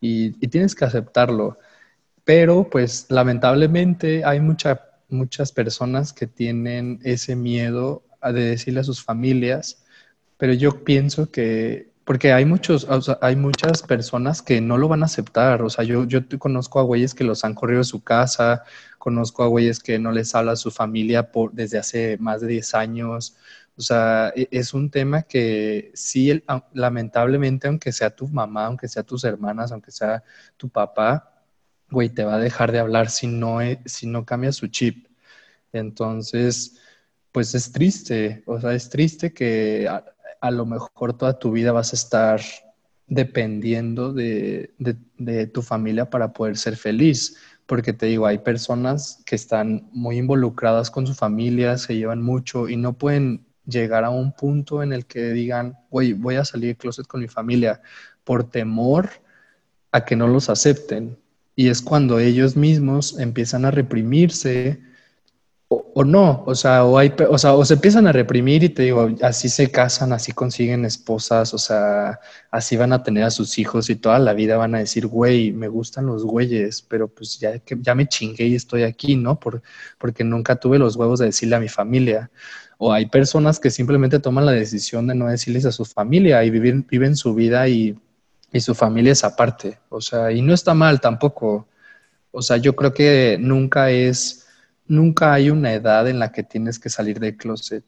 [0.00, 1.58] y, tienes que aceptarlo.
[2.24, 9.84] Pero, pues, lamentablemente hay muchas personas que tienen ese miedo de decirle a sus familias,
[10.38, 12.86] pero yo pienso que porque hay muchos,
[13.20, 15.62] hay muchas personas que no lo van a aceptar.
[15.62, 18.62] O sea, yo, yo conozco a güeyes que los han corrido de su casa,
[18.98, 22.46] conozco a güeyes que no les habla a su familia por, desde hace más de
[22.46, 23.36] 10 años.
[23.76, 26.42] O sea, e, es un tema que sí,
[26.74, 30.22] lamentablemente, aunque sea tu mamá, aunque sea tus hermanas, aunque sea
[30.56, 31.42] tu papá,
[31.90, 35.08] güey, te va a dejar de hablar si no, e, si no cambia su chip.
[35.72, 36.78] Entonces,
[37.36, 39.86] pues es triste, o sea, es triste que
[40.40, 42.40] a lo mejor toda tu vida vas a estar
[43.06, 44.72] dependiendo de,
[45.52, 47.36] tu familia para poder ser feliz.
[47.66, 52.70] Porque te digo, hay personas que están muy involucradas con su familia, se llevan mucho
[52.70, 56.68] y no pueden llegar a un punto en el que digan, oye, voy a salir
[56.68, 57.82] del closet con mi familia
[58.24, 59.10] por temor
[59.92, 61.18] a que no los acepten.
[61.54, 64.86] Y es cuando ellos mismos empiezan a reprimirse
[65.68, 70.12] o, no, o sea, o, se empiezan a reprimir y te digo, así se casan,
[70.12, 72.20] así consiguen esposas, o sea,
[72.52, 75.52] así van a tener a sus hijos y toda la vida van a decir, güey,
[75.52, 79.40] me gustan los güeyes, pero pues ya, ya me chingué y estoy aquí, ¿no?
[79.40, 79.62] Por,
[79.98, 82.30] porque nunca tuve los huevos de decirle a mi familia.
[82.78, 86.50] O hay personas que simplemente toman la decisión de no decirles a su familia y
[86.50, 87.98] viven su vida y,
[88.52, 89.78] y su familia es aparte.
[89.88, 91.66] O sea, y no está mal tampoco.
[92.30, 94.45] O sea, yo creo que nunca es
[94.88, 97.84] nunca hay una edad en la que tienes que salir del closet.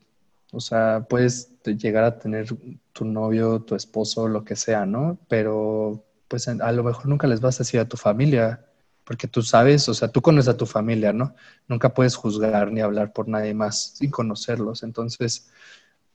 [0.53, 2.49] O sea, puedes llegar a tener
[2.93, 5.19] tu novio, tu esposo, lo que sea, ¿no?
[5.29, 8.65] Pero pues a lo mejor nunca les vas a decir a tu familia,
[9.05, 11.35] porque tú sabes, o sea, tú conoces a tu familia, ¿no?
[11.67, 14.83] Nunca puedes juzgar ni hablar por nadie más sin conocerlos.
[14.83, 15.49] Entonces,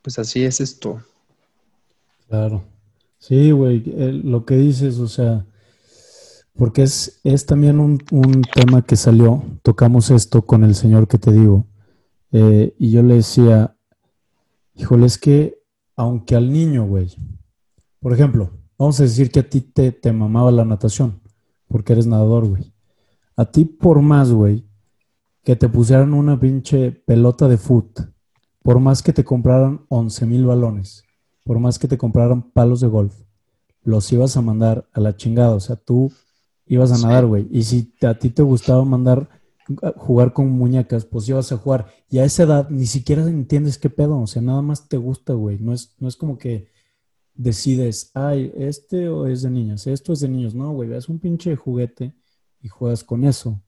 [0.02, 1.02] pues así es esto.
[2.30, 2.64] Claro.
[3.18, 3.82] Sí, güey,
[4.24, 5.46] lo que dices, o sea,
[6.56, 7.98] porque es, es también un,
[8.54, 11.68] tema que salió, tocamos esto con el señor que te digo,
[12.32, 13.76] eh, y yo le decía,
[14.76, 15.60] híjole, es que
[15.96, 17.16] aunque al niño, güey,
[18.00, 21.22] por ejemplo, vamos a decir que a ti te, te mamaba la natación,
[21.68, 22.74] porque eres nadador, güey.
[23.36, 24.66] A ti por más, güey,
[25.44, 28.00] que te pusieran una pinche pelota de foot,
[28.62, 31.04] por más que te compraran 11 mil balones,
[31.44, 33.14] por más que te compraran palos de golf,
[33.84, 35.56] los ibas a mandar a la chingada.
[35.56, 36.12] O sea, tú
[36.66, 37.48] ibas a nadar, güey.
[37.52, 39.30] Y si a ti te gustaba mandar
[39.96, 41.88] jugar con muñecas, pues ibas a jugar.
[42.10, 45.34] Y a esa edad ni siquiera entiendes qué pedo, o sea, nada más te gusta,
[45.34, 45.60] güey.
[45.60, 46.70] No es, no es como que
[47.34, 50.54] decides, ay, este o es de niñas, esto es de niños.
[50.54, 52.14] No, güey, es un pinche juguete
[52.62, 53.62] y juegas con eso.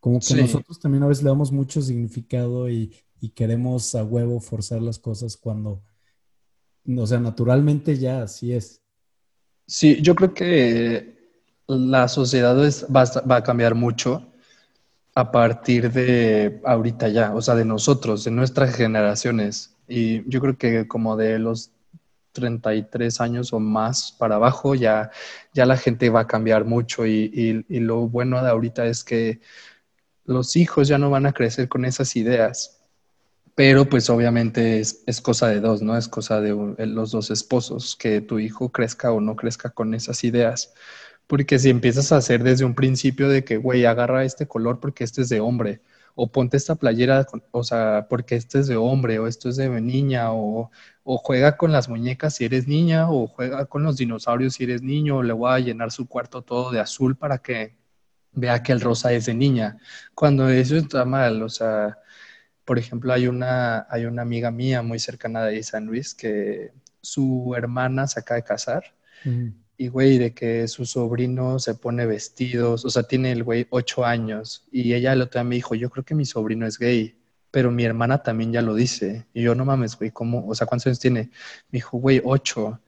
[0.00, 4.40] Como que nosotros también a veces le damos mucho significado y, y queremos a huevo
[4.40, 5.84] forzar las cosas cuando,
[6.96, 8.82] o sea, naturalmente ya así es.
[9.64, 11.21] Sí, yo creo que
[11.78, 14.26] la sociedad va, a cambiar mucho
[15.14, 19.76] a partir de ahorita ya, o sea, de nosotros, de nuestras generaciones.
[19.88, 21.70] Y yo creo que como de los
[22.32, 25.10] 33 años o más para abajo, ya,
[25.52, 29.40] ya la gente va a cambiar mucho y, lo bueno de ahorita es que
[30.24, 32.80] los hijos ya no van a crecer con esas ideas,
[33.54, 35.96] pero pues obviamente es cosa de dos, ¿no?
[35.96, 40.24] Es cosa de los dos esposos, que tu hijo crezca o no crezca con esas
[40.24, 40.72] ideas.
[41.32, 45.02] Porque si empiezas a hacer desde un principio de que, güey, agarra este color porque
[45.02, 45.80] este es de hombre,
[46.14, 49.80] o ponte esta playera, o sea, porque este es de hombre, o esto es de
[49.80, 50.70] niña, o,
[51.04, 54.82] o juega con las muñecas si eres niña, o juega con los dinosaurios si eres
[54.82, 57.78] niño, o le voy a llenar su cuarto todo de azul para que
[58.32, 59.78] vea que el rosa es de niña.
[60.14, 61.98] Cuando eso está mal, o sea,
[62.66, 67.54] por ejemplo, hay una, hay una amiga mía muy cercana de San Luis que su
[67.56, 68.84] hermana se acaba de casar.
[69.76, 74.04] Y, güey, de que su sobrino se pone vestidos, o sea, tiene el güey ocho
[74.04, 74.66] años.
[74.70, 77.18] Y ella el otro día me dijo, yo creo que mi sobrino es gay,
[77.50, 79.26] pero mi hermana también ya lo dice.
[79.34, 80.46] Y yo, no mames, güey, ¿cómo?
[80.46, 81.30] O sea, ¿cuántos años tiene?
[81.70, 82.80] Me dijo, güey, ocho.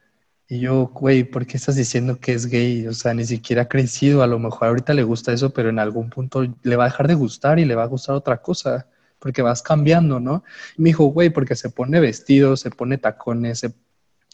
[0.48, 2.86] Y yo, güey, ¿por qué estás diciendo que es gay?
[2.86, 4.22] O sea, ni siquiera ha crecido.
[4.22, 7.08] A lo mejor ahorita le gusta eso, pero en algún punto le va a dejar
[7.08, 10.44] de gustar y le va a gustar otra cosa, porque vas cambiando, ¿no?
[10.76, 13.74] Y me dijo, güey, porque se pone vestido, se pone tacones, se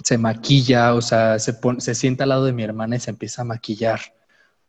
[0.02, 3.42] se maquilla, o sea, se, se sienta al lado de mi hermana y se empieza
[3.42, 4.00] a maquillar.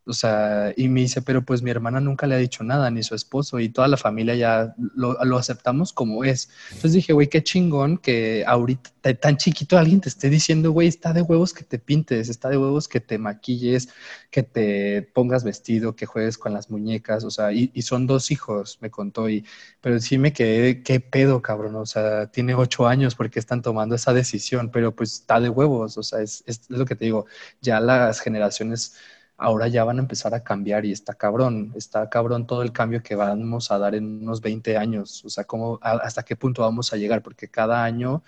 [0.05, 3.03] O sea, y me dice, pero pues mi hermana nunca le ha dicho nada, ni
[3.03, 6.49] su esposo, y toda la familia ya lo, lo aceptamos como es.
[6.69, 11.13] Entonces dije, güey, qué chingón que ahorita tan chiquito alguien te esté diciendo, güey, está
[11.13, 13.89] de huevos que te pintes, está de huevos que te maquilles,
[14.31, 18.31] que te pongas vestido, que juegues con las muñecas, o sea, y, y son dos
[18.31, 19.45] hijos, me contó, y,
[19.81, 23.95] pero sí me quedé, qué pedo, cabrón, o sea, tiene ocho años porque están tomando
[23.95, 27.25] esa decisión, pero pues está de huevos, o sea, es, es lo que te digo,
[27.61, 28.95] ya las generaciones
[29.41, 33.01] ahora ya van a empezar a cambiar y está cabrón, está cabrón todo el cambio
[33.01, 36.93] que vamos a dar en unos 20 años, o sea, cómo, hasta qué punto vamos
[36.93, 38.21] a llegar, porque cada año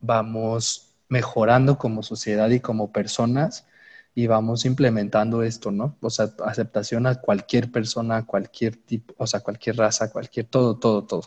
[0.00, 3.66] vamos mejorando como sociedad y como personas
[4.14, 5.94] y vamos implementando esto, ¿no?
[6.00, 11.04] O sea, aceptación a cualquier persona, cualquier tipo, o sea, cualquier raza, cualquier, todo, todo,
[11.04, 11.22] todo.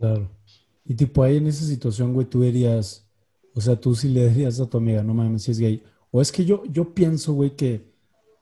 [0.00, 0.28] Claro.
[0.84, 3.06] Y tipo ahí en esa situación, güey, tú dirías,
[3.54, 5.84] o sea, tú sí le dirías a tu amiga, no mames, si es gay.
[6.10, 7.93] O es que yo, yo pienso, güey, que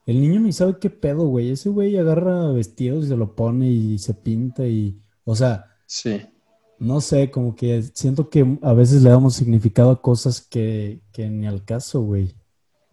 [0.05, 1.51] el niño ni sabe qué pedo, güey.
[1.51, 6.21] Ese güey agarra vestidos y se lo pone y se pinta y, o sea, sí.
[6.79, 11.29] No sé, como que siento que a veces le damos significado a cosas que, que
[11.29, 12.35] ni al caso, güey.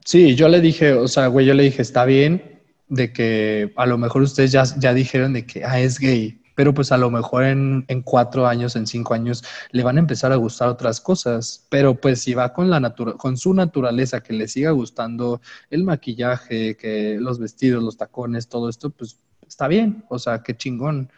[0.05, 3.87] Sí, yo le dije, o sea, güey, yo le dije, está bien de que a
[3.87, 7.11] lo mejor ustedes ya, ya dijeron de que, ah, es gay, pero pues a lo
[7.11, 11.01] mejor en, en, cuatro años, en cinco años, le van a empezar a gustar otras
[11.01, 15.85] cosas, pero pues si va con, la con su naturaleza, que le siga gustando el
[15.85, 19.19] maquillaje, que los vestidos, los tacones, todo esto, pues
[19.49, 21.11] está bien, o sea, qué chingón.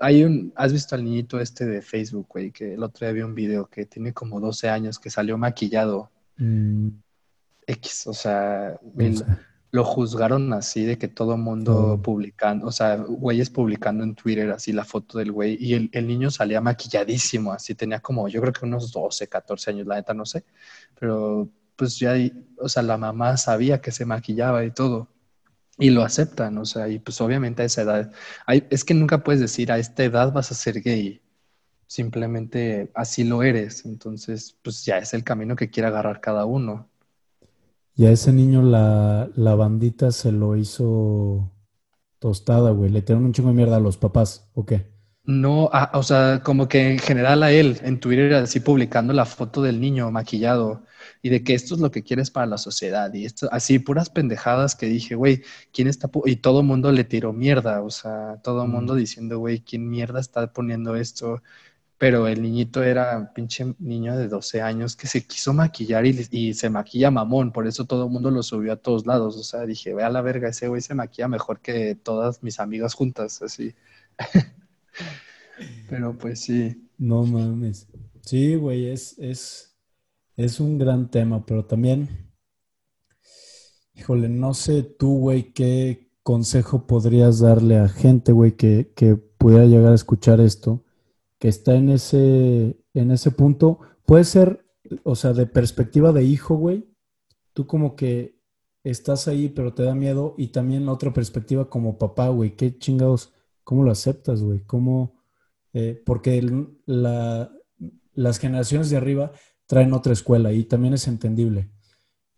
[0.00, 2.50] Hay un, ¿has visto al niñito este de Facebook, güey?
[2.50, 6.10] Que el otro día vi un video que tiene como 12 años, que salió maquillado.
[6.36, 6.88] Mm.
[7.66, 8.78] X, o sea,
[9.72, 14.72] lo juzgaron así de que todo mundo publicando, o sea, güeyes publicando en Twitter así
[14.72, 18.52] la foto del güey y el, el, niño salía maquilladísimo, así tenía como, yo creo
[18.52, 20.44] que unos 12, 14 años, la neta no sé,
[20.98, 22.14] pero pues ya,
[22.58, 25.08] o sea, la mamá sabía que se maquillaba y todo
[25.78, 28.12] y lo aceptan, o sea, y pues obviamente a esa edad,
[28.46, 31.22] hay, es que nunca puedes decir a esta edad vas a ser gay,
[31.86, 36.89] simplemente así lo eres, entonces pues ya es el camino que quiere agarrar cada uno.
[38.00, 41.52] Y a ese niño la, la bandita se lo hizo
[42.18, 42.88] tostada, güey.
[42.90, 44.86] Le tiraron un chingo de mierda a los papás, ¿o qué?
[45.24, 49.26] No, ah, o sea, como que en general a él, en Twitter, así publicando la
[49.26, 50.82] foto del niño maquillado
[51.20, 54.08] y de que esto es lo que quieres para la sociedad y esto, así puras
[54.08, 56.08] pendejadas que dije, güey, ¿quién está?
[56.24, 59.90] Y todo el mundo le tiró mierda, o sea, todo el mundo diciendo, güey, ¿quién
[59.90, 61.42] mierda está poniendo esto?
[62.00, 66.54] Pero el niñito era un pinche niño de 12 años que se quiso maquillar y,
[66.54, 69.66] se maquilla mamón, por eso todo el mundo lo subió a todos lados, o sea,
[69.66, 73.42] dije, ve a la verga, ese güey se maquilla mejor que todas mis amigas juntas,
[73.42, 73.74] así.
[75.90, 76.88] pero pues sí.
[76.96, 77.86] No mames.
[78.22, 79.76] Sí, güey, es, es,
[80.36, 82.32] es un gran tema, pero también,
[83.92, 89.66] híjole, no sé tú, güey, qué consejo podrías darle a gente, güey, que, que pudiera
[89.66, 90.82] llegar a escuchar esto
[91.40, 94.66] que está en ese, en ese punto, puede ser,
[95.02, 96.86] o sea, de perspectiva de hijo, güey,
[97.54, 98.38] tú como que
[98.84, 102.78] estás ahí, pero te da miedo, y también la otra perspectiva como papá, güey, qué
[102.78, 103.32] chingados,
[103.64, 104.60] ¿cómo lo aceptas, güey?
[104.66, 105.18] ¿Cómo?
[105.72, 106.46] Eh, porque
[106.86, 109.32] las generaciones de arriba
[109.66, 111.70] traen otra escuela y también es entendible.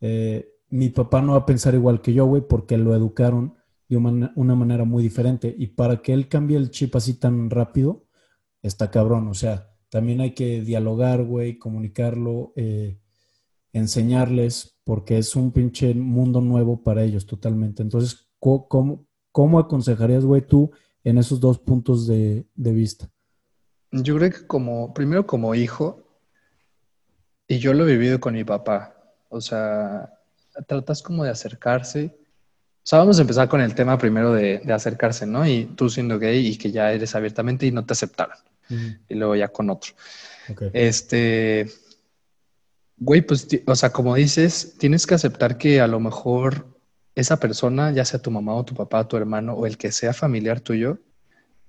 [0.00, 3.56] Eh, mi papá no va a pensar igual que yo, güey, porque lo educaron
[3.88, 5.54] de una manera muy diferente.
[5.58, 8.01] Y para que él cambie el chip así tan rápido,
[8.62, 9.28] está cabrón.
[9.28, 12.98] O sea, también hay que dialogar, güey, comunicarlo, eh,
[13.72, 17.82] enseñarles, porque es un pinche mundo nuevo para ellos totalmente.
[17.82, 20.70] Entonces, ¿cómo, aconsejarías, güey, tú
[21.04, 23.10] en esos dos puntos de, de vista?
[23.90, 26.02] Yo creo que como, primero como hijo,
[27.46, 28.96] y yo lo he vivido con mi papá,
[29.28, 30.10] o sea,
[30.66, 32.16] tratas como de acercarse.
[32.78, 35.46] O sea, vamos a empezar con el tema primero de, de acercarse, ¿no?
[35.46, 38.38] Y tú siendo gay y que ya eres abiertamente y no te aceptaron.
[39.08, 39.92] Y luego ya con otro.
[40.72, 41.70] Este,
[42.96, 46.66] güey, pues, o sea, como dices, tienes que aceptar que a lo mejor
[47.14, 50.14] esa persona, ya sea tu mamá o tu papá, tu hermano o el que sea
[50.14, 50.98] familiar tuyo,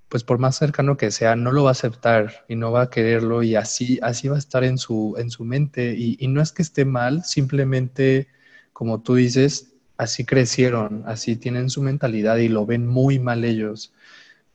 [0.08, 2.90] pues por más cercano que sea, no lo va a aceptar y no va a
[2.90, 5.94] quererlo y así, así va a estar en su, en su mente.
[5.96, 8.28] Y, y no es que esté mal, simplemente,
[8.72, 13.92] como tú dices, así crecieron, así tienen su mentalidad y lo ven muy mal ellos.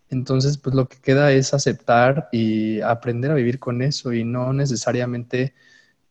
[0.09, 4.53] Entonces, pues lo que queda es aceptar y aprender a vivir con eso y no
[4.53, 5.53] necesariamente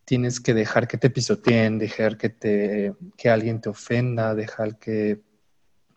[0.05, 5.21] tienes que dejar que te pisoteen, dejar que te que alguien te ofenda, dejar que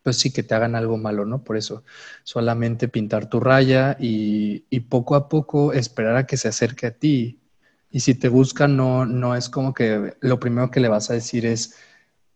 [0.03, 1.43] pues sí que te hagan algo malo, ¿no?
[1.43, 1.83] Por eso
[2.23, 6.91] solamente pintar tu raya y, y poco a poco esperar a que se acerque a
[6.91, 7.39] ti.
[7.91, 11.13] Y si te busca, no, no es como que lo primero que le vas a
[11.13, 11.75] decir es,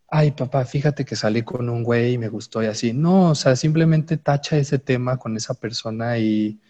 [0.08, 2.92] ay papá, fíjate que salí con un güey y me gustó y así.
[2.92, 6.60] No, o sea, simplemente tacha ese tema con esa persona y,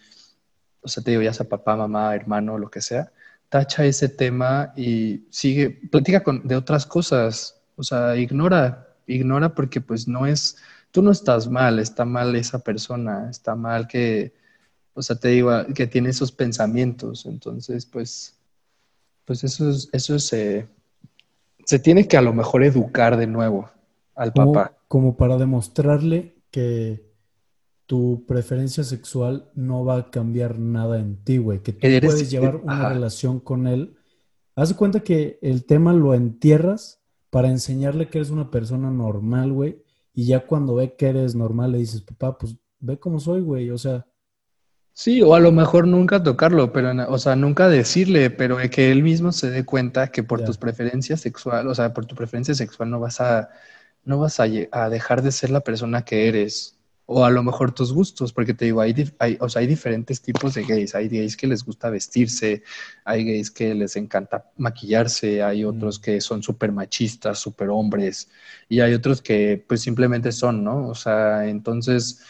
[0.82, 3.12] o sea, te digo, ya sea papá, mamá, hermano, lo que sea,
[3.49, 9.80] tacha ese tema y sigue, platica con, de otras cosas, o sea, ignora, ignora porque
[9.80, 10.57] pues no es,
[10.91, 14.34] tú no estás mal, está mal esa persona, está mal que,
[14.95, 18.39] o sea, te digo, que tiene esos pensamientos, entonces pues,
[19.24, 20.32] pues eso es, eso es...
[20.32, 20.68] Eh,
[21.66, 23.68] se tiene que a lo mejor educar de nuevo
[24.14, 24.78] al papá.
[24.86, 27.12] Como para demostrarle que
[27.86, 31.60] tu preferencia sexual no va a cambiar nada en ti, güey.
[31.60, 33.96] Que tú puedes llevar una relación con él.
[34.54, 39.52] Haz de cuenta que el tema lo entierras para enseñarle que eres una persona normal,
[39.52, 39.82] güey.
[40.14, 43.70] Y ya cuando ve que eres normal, le dices, papá, pues ve cómo soy, güey.
[43.70, 44.06] O sea,
[44.99, 49.03] Sí, o a lo mejor nunca tocarlo, pero, o sea, nunca decirle, pero que él
[49.03, 52.88] mismo se dé cuenta que por tus preferencias sexual, o sea, por tu preferencia sexual
[52.88, 53.51] no vas a,
[54.05, 56.78] no vas a, a, dejar de ser la persona que eres.
[57.05, 60.22] O a lo mejor tus gustos, porque te digo, hay, hay, o sea, hay diferentes
[60.22, 60.94] tipos de gays.
[60.94, 62.62] Hay gays que les gusta vestirse,
[63.05, 68.30] hay gays que les encanta maquillarse, hay otros que son súper machistas, súper hombres,
[68.68, 70.88] y hay otros que pues simplemente son, ¿no?
[70.88, 72.20] O sea, entonces,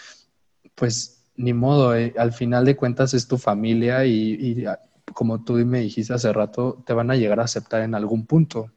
[0.74, 4.80] pues ni modo, eh, al final de cuentas es tu familia y, ah,
[5.14, 8.70] como tú me dijiste hace rato, te van a llegar a aceptar en algún punto.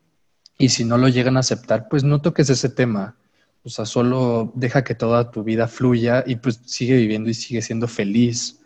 [0.57, 3.15] Y si no lo llegan a aceptar, pues no toques ese tema.
[3.63, 7.61] O sea, solo deja que toda tu vida fluya y pues sigue viviendo y sigue
[7.61, 8.61] siendo feliz.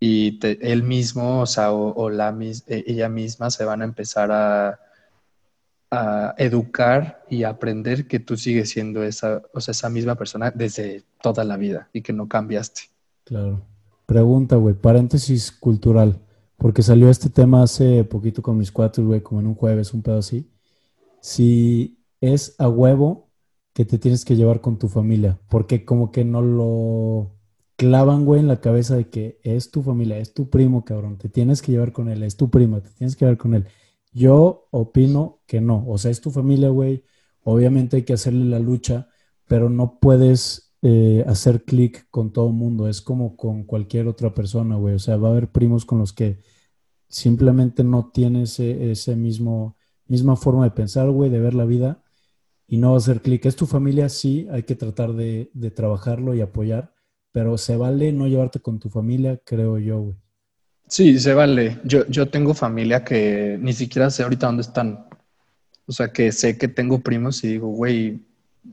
[0.00, 4.78] Y él mismo, o sea, o, e, ella misma se van a empezar a,
[5.90, 10.50] a educar y a aprender que tú sigues siendo esa, o sea, esa misma persona
[10.50, 12.95] desde toda la vida y que no cambiaste.
[13.26, 13.66] Claro.
[14.06, 16.22] Pregunta, güey, paréntesis cultural,
[16.56, 20.02] porque salió este tema hace poquito con mis cuatro, güey, como en un jueves, un
[20.02, 20.48] pedo así.
[21.20, 23.30] Si es a huevo
[23.72, 27.32] que te tienes que llevar con tu familia, porque como que no lo
[27.76, 31.28] clavan, güey, en la cabeza de que es tu familia, es tu primo, cabrón, te
[31.28, 33.66] tienes que llevar con él, es tu prima, te tienes que llevar con él.
[34.12, 37.04] Yo opino que no, o sea, es tu familia, güey,
[37.42, 39.08] obviamente hay que hacerle la lucha,
[39.48, 42.88] pero no puedes eh, hacer clic con todo el mundo.
[42.88, 44.94] Es como con cualquier otra persona, güey.
[44.94, 46.38] O sea, va a haber primos con los que
[47.08, 49.76] simplemente no tienes ese, mismo,
[50.06, 52.04] misma forma de pensar, güey, de ver la vida
[52.68, 53.46] y no va a hacer clic.
[53.46, 56.94] Es tu familia, sí, hay que tratar de, trabajarlo y apoyar,
[57.32, 60.16] pero se vale no llevarte con tu familia, creo yo, güey.
[60.86, 61.80] Sí, se vale.
[61.82, 65.08] Yo, yo tengo familia que ni siquiera sé ahorita dónde están.
[65.84, 68.20] O sea, que sé que tengo primos y digo, güey,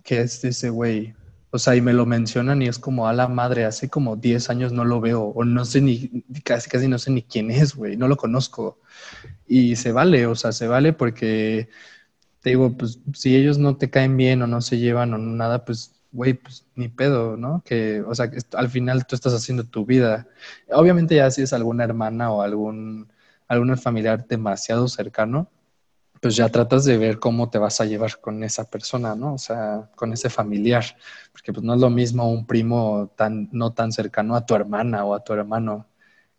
[0.03, 1.16] ¿qué es ese güey?
[1.55, 4.49] O sea, y me lo mencionan y es como a la madre, hace como 10
[4.49, 7.75] años no lo veo, o no sé ni, casi casi no sé ni quién es,
[7.75, 8.79] güey, no lo conozco.
[9.47, 11.69] Y se vale, o sea, se vale porque
[12.41, 15.65] te digo, pues si ellos no te caen bien o no se llevan o nada,
[15.65, 17.63] pues, güey, pues ni pedo, ¿no?
[17.65, 20.27] Que, o sea, que al final tú estás haciendo tu vida.
[20.71, 23.11] Obviamente ya si es alguna hermana o algún,
[23.47, 25.49] algún familiar demasiado cercano,
[26.24, 29.34] pues ya tratas de ver cómo te vas a llevar con esa persona, ¿no?
[29.34, 30.86] O sea, con ese familiar,
[31.34, 35.03] porque pues no es lo mismo un primo tan, no tan cercano a tu hermana
[35.03, 35.86] o a tu hermano,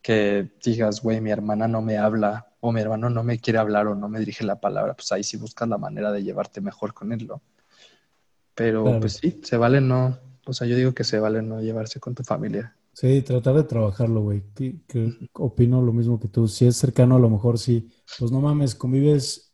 [0.00, 3.86] que digas, güey, mi hermana no me habla o mi hermano no me quiere hablar
[3.86, 6.94] o no me dirige la palabra, pues ahí sí buscas la manera de llevarte mejor
[6.94, 7.42] con él, ¿no?
[8.54, 12.00] Pero pues sí, se vale no, O sea, yo digo que se vale no llevarse
[12.00, 12.74] con tu familia.
[12.94, 14.44] Sí, tratar de trabajarlo, güey.
[14.54, 14.78] Que,
[15.34, 16.46] opino lo mismo que tú.
[16.46, 17.90] Si es cercano, a lo mejor sí.
[18.18, 19.53] Pues no mames, convives.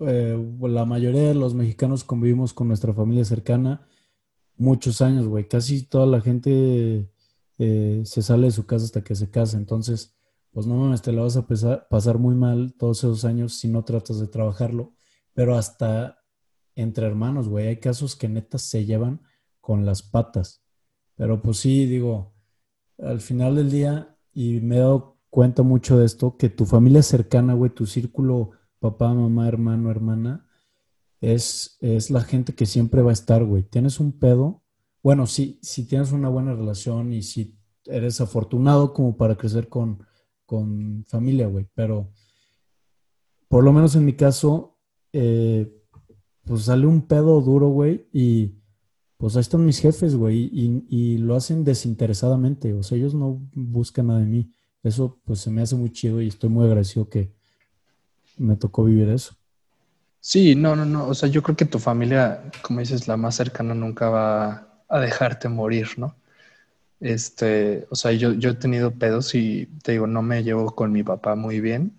[0.00, 3.88] Eh, la mayoría de los mexicanos convivimos con nuestra familia cercana
[4.56, 5.48] muchos años, güey.
[5.48, 7.10] Casi toda la gente
[7.58, 9.56] eh, se sale de su casa hasta que se casa.
[9.56, 10.16] Entonces,
[10.50, 11.46] pues no mames, te la vas a
[11.88, 14.94] pasar muy mal todos esos años si no tratas de trabajarlo.
[15.34, 16.18] Pero hasta
[16.74, 19.22] entre hermanos, güey, hay casos que neta se llevan
[19.60, 20.62] con las patas.
[21.16, 22.34] Pero pues sí, digo,
[22.98, 27.02] al final del día, y me he dado cuenta mucho de esto, que tu familia
[27.02, 30.46] cercana, güey, tu círculo, papá, mamá, hermano, hermana,
[31.20, 33.62] es, es la gente que siempre va a estar, güey.
[33.62, 34.62] Tienes un pedo,
[35.02, 40.04] bueno, si, si tienes una buena relación y si eres afortunado como para crecer con,
[40.46, 42.12] con familia, güey, pero
[43.48, 44.78] por lo menos en mi caso,
[45.12, 45.74] eh,
[46.44, 48.58] pues sale un pedo duro, güey, y
[49.16, 54.06] pues ahí están mis jefes, güey, y, lo hacen desinteresadamente, o sea, ellos no buscan
[54.06, 54.52] nada de mí.
[54.82, 57.34] Eso pues se me hace muy chido y estoy muy agradecido que
[58.38, 59.34] me tocó vivir eso.
[60.20, 63.36] Sí, no, no, no, o sea, yo creo que tu familia, como dices, la más
[63.36, 66.16] cercana nunca va a dejarte morir, ¿no?
[67.00, 70.92] Este, o sea, yo, yo he tenido pedos y te digo, no me llevo con
[70.92, 71.98] mi papá muy bien,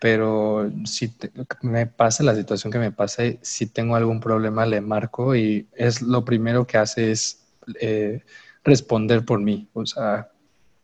[0.00, 1.14] pero si
[1.62, 6.02] me pasa la situación que me pase, si tengo algún problema, le marco y es
[6.02, 7.46] lo primero que hace es
[7.80, 8.24] eh,
[8.64, 10.30] responder por mí, o sea,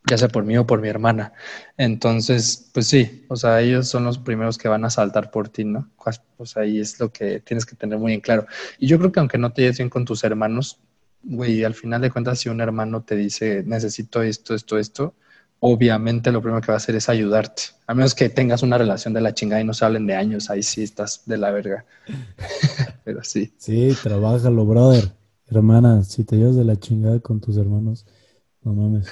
[0.09, 1.33] ya sea por mí o por mi hermana.
[1.77, 5.65] Entonces, pues sí, o sea, ellos son los primeros que van a saltar por ti,
[5.65, 5.91] ¿no?
[6.03, 8.47] Pues, pues ahí es lo que tienes que tener muy en claro.
[8.79, 10.79] Y yo creo que aunque no te lleves bien con tus hermanos,
[11.23, 15.15] güey, al final de cuentas, si un hermano te dice, necesito esto, esto, esto,
[15.59, 17.63] obviamente lo primero que va a hacer es ayudarte.
[17.87, 20.51] A menos que tengas una relación de la chingada y no se hablen de años,
[20.51, 21.85] ahí sí estás de la verga.
[23.05, 23.53] Pero sí.
[23.59, 25.13] Sí, trabájalo, brother.
[25.49, 28.05] Hermana, si te llevas de la chingada con tus hermanos,
[28.63, 29.07] no mames,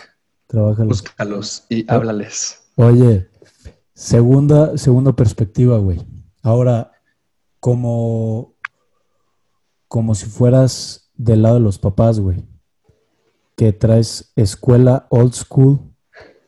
[0.55, 2.63] Búscalos y háblales.
[2.77, 3.29] Oye,
[3.95, 6.01] segunda, segunda perspectiva, güey.
[6.43, 6.93] Ahora,
[7.61, 8.55] como,
[9.89, 12.45] como si fueras del lado de los papás, güey,
[13.57, 15.81] que traes escuela old school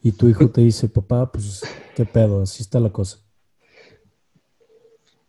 [0.03, 1.63] y tu hijo te dice, papá, pues,
[1.95, 2.43] ¿qué pedo?
[2.43, 3.19] Así está la cosa.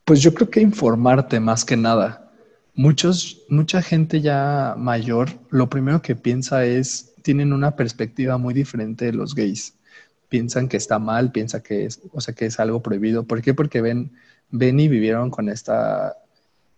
[0.06, 2.32] Pues yo creo que informarte más que nada.
[2.74, 9.04] Muchos, mucha gente ya mayor, lo primero que piensa es, tienen una perspectiva muy diferente
[9.04, 9.76] de los gays.
[10.30, 13.26] Piensan que está mal, piensan que es, o sea, que es algo prohibido.
[13.26, 13.54] ¿Por qué?
[13.54, 14.14] Porque ven,
[14.50, 16.16] ven y vivieron con esta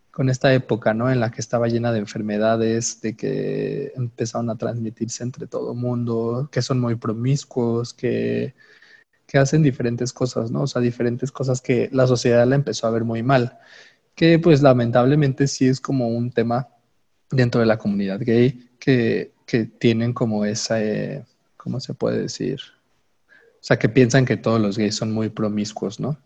[0.09, 1.11] con esta época, ¿no?
[1.11, 6.49] En la que estaba llena de enfermedades, de que empezaron a transmitirse entre todo mundo,
[6.51, 8.55] que son muy promiscuos, que,
[9.27, 10.63] que hacen diferentes cosas, ¿no?
[10.63, 13.59] O sea, diferentes cosas que la sociedad la empezó a ver muy mal,
[14.15, 16.69] que pues lamentablemente sí es como un tema
[17.29, 21.25] dentro de la comunidad gay que, que tienen como esa, eh,
[21.57, 22.59] ¿cómo se puede decir?
[23.27, 26.19] O sea, que piensan que todos los gays son muy promiscuos, ¿no?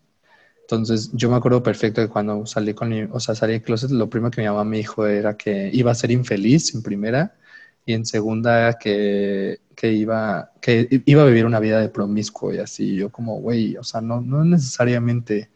[0.60, 3.90] Entonces, yo me acuerdo perfecto que cuando salí con mi, o sea, salí de closet,
[3.90, 7.34] lo primero que mi mamá me dijo era que iba a ser infeliz en primera
[7.86, 12.58] y en segunda que, que iba, que iba a vivir una vida de promiscuo y
[12.58, 12.94] así.
[12.94, 15.48] Yo como, güey, o sea, no, no necesariamente.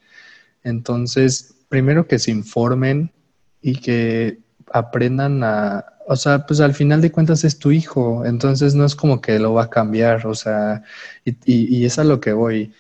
[0.65, 3.13] Entonces, primero que se informen
[3.61, 4.39] y que
[4.73, 8.97] aprendan a, o sea, pues al final de cuentas es tu hijo, entonces no es
[8.97, 10.83] como que lo va a cambiar, o sea,
[11.25, 12.73] y, y, y es a lo que voy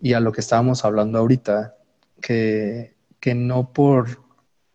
[0.00, 1.76] y a lo que estábamos hablando ahorita,
[2.20, 4.20] que, que no por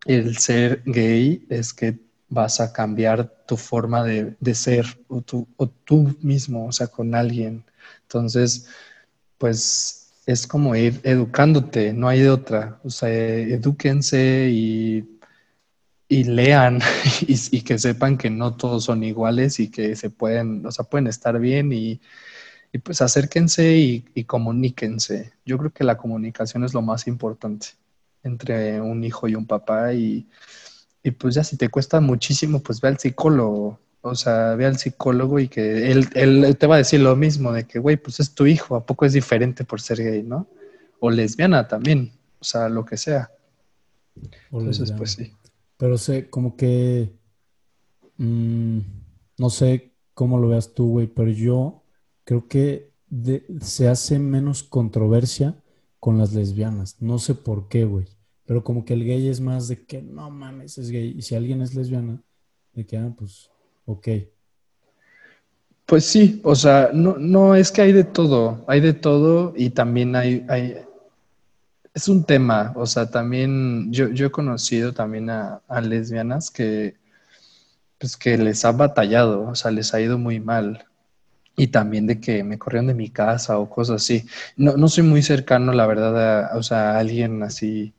[0.06, 1.98] el ser gay es que
[2.30, 5.22] vas a cambiar tu forma de, ser o,
[5.56, 7.64] o tú mismo, o sea, con alguien.
[8.02, 8.68] Entonces,
[9.38, 12.80] pues es como ir educándote, no hay de otra.
[12.84, 15.17] O sea, edúquense y,
[16.08, 16.80] y lean
[17.20, 20.84] y, y, que sepan que no todos son iguales y que se pueden, o sea,
[20.84, 22.00] pueden estar bien y,
[22.72, 25.32] y pues acérquense y, comuníquense.
[25.44, 27.68] Yo creo que la comunicación es lo más importante
[28.22, 30.26] entre un hijo y un papá y,
[31.02, 33.78] y pues ya si te cuesta muchísimo, pues ve al psicólogo.
[34.00, 37.52] O sea, ve al psicólogo y que él, él te va a decir lo mismo,
[37.52, 40.46] de que, güey, pues es tu hijo, ¿a poco es diferente por ser gay, no?
[41.00, 43.30] O lesbiana también, o sea, lo que sea.
[44.52, 45.32] Entonces, pues sí.
[45.78, 47.10] Pero sé, como que,
[48.18, 48.80] mm,
[49.38, 51.84] no sé cómo lo veas tú, güey, pero yo
[52.24, 52.90] creo que
[53.62, 55.56] se hace menos controversia
[56.00, 57.00] con las lesbianas.
[57.00, 58.06] No sé por qué, güey.
[58.44, 61.14] Pero como que el gay es más de que no mames, es gay.
[61.16, 62.22] Y si alguien es lesbiana,
[62.72, 63.50] de que, ah, pues,
[63.86, 64.08] ok.
[65.86, 69.70] Pues sí, o sea, no, no es que hay de todo, hay de todo y
[69.70, 70.76] también hay, hay
[71.98, 76.96] es un tema, o sea, también yo, yo he conocido también a lesbianas que
[77.98, 80.84] pues que les ha batallado, o sea, les ha ido muy mal.
[81.56, 84.24] Y también de que me corrieron de mi casa o cosas así.
[84.56, 87.92] No, no soy muy cercano, la verdad, a, o sea, a alguien así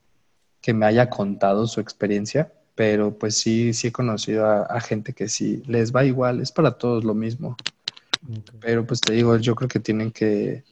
[0.62, 5.28] que me haya contado su experiencia, pero pues sí, sí he conocido a, gente que
[5.28, 7.58] sí les va igual, es para todos lo mismo.
[8.62, 10.64] Pero pues te digo, yo creo que tienen que,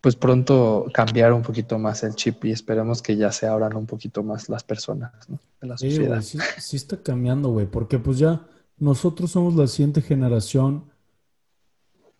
[0.00, 3.86] pues pronto cambiar un poquito más el chip y esperemos que ya se abran un
[3.86, 5.40] poquito más las personas ¿no?
[5.60, 6.22] de la sociedad.
[6.22, 8.46] Sí, sí, está cambiando, güey, porque pues ya
[8.78, 10.84] nosotros somos la siguiente generación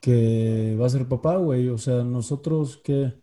[0.01, 1.69] que va a ser papá, güey.
[1.69, 3.15] O sea, nosotros que,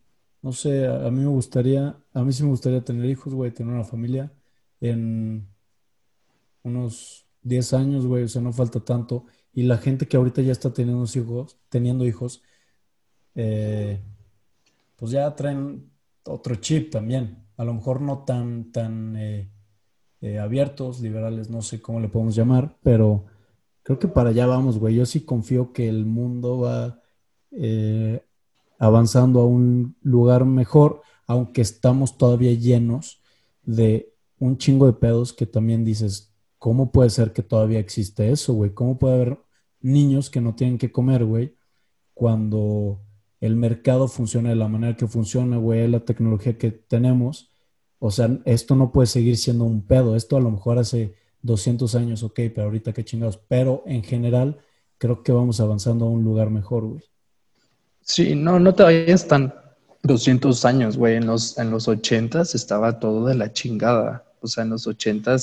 [0.41, 3.73] no sé, a, mí me gustaría, a mí sí me gustaría tener hijos, güey, tener
[3.73, 4.31] una familia
[4.79, 5.47] en
[6.63, 9.25] unos 10 años, güey, o sea, no falta tanto.
[9.53, 12.41] Y la gente que ahorita ya está teniendo hijos, teniendo hijos,
[13.35, 14.01] eh,
[14.95, 15.91] pues ya traen
[16.25, 17.45] otro chip también.
[17.57, 19.51] A lo mejor no tan, tan eh,
[20.21, 23.25] eh, abiertos, liberales, no sé cómo le podemos llamar, pero
[23.83, 24.95] creo que para allá vamos, güey.
[24.95, 27.01] Yo sí confío que el mundo va
[27.51, 28.25] eh,
[28.79, 33.21] avanzando a un lugar mejor, aunque estamos todavía llenos
[33.63, 38.53] de un chingo de pedos que también dices, ¿cómo puede ser que todavía existe eso,
[38.53, 38.73] güey?
[38.73, 39.39] ¿Cómo puede haber
[39.85, 41.55] niños que no tienen que comer, güey,
[42.13, 43.01] cuando
[43.45, 47.51] el mercado funciona de la manera que funciona, güey, la tecnología que tenemos.
[47.99, 50.15] O sea, esto no puede seguir siendo un pedo.
[50.15, 53.37] Esto a lo mejor hace 200 años, ok, pero ahorita qué chingados.
[53.47, 54.59] Pero en general,
[54.97, 57.03] creo que vamos avanzando a un lugar mejor, güey.
[58.01, 59.53] Sí, no, no te vayas tan
[60.03, 61.15] 200 años, güey.
[61.15, 64.25] En los, en los 80 estaba todo de la chingada.
[64.41, 65.35] O sea, en los 80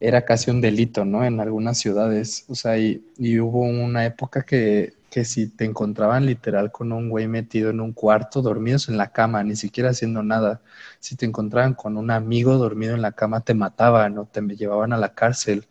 [0.00, 1.24] era casi un delito, ¿no?
[1.24, 2.44] En algunas ciudades.
[2.48, 7.08] O sea, y, y hubo una época que que si te encontraban literal con un
[7.08, 10.60] güey metido en un cuarto, dormidos en la cama, ni siquiera haciendo nada,
[11.00, 14.92] si te encontraban con un amigo dormido en la cama, te mataban o te llevaban
[14.92, 15.66] a la cárcel.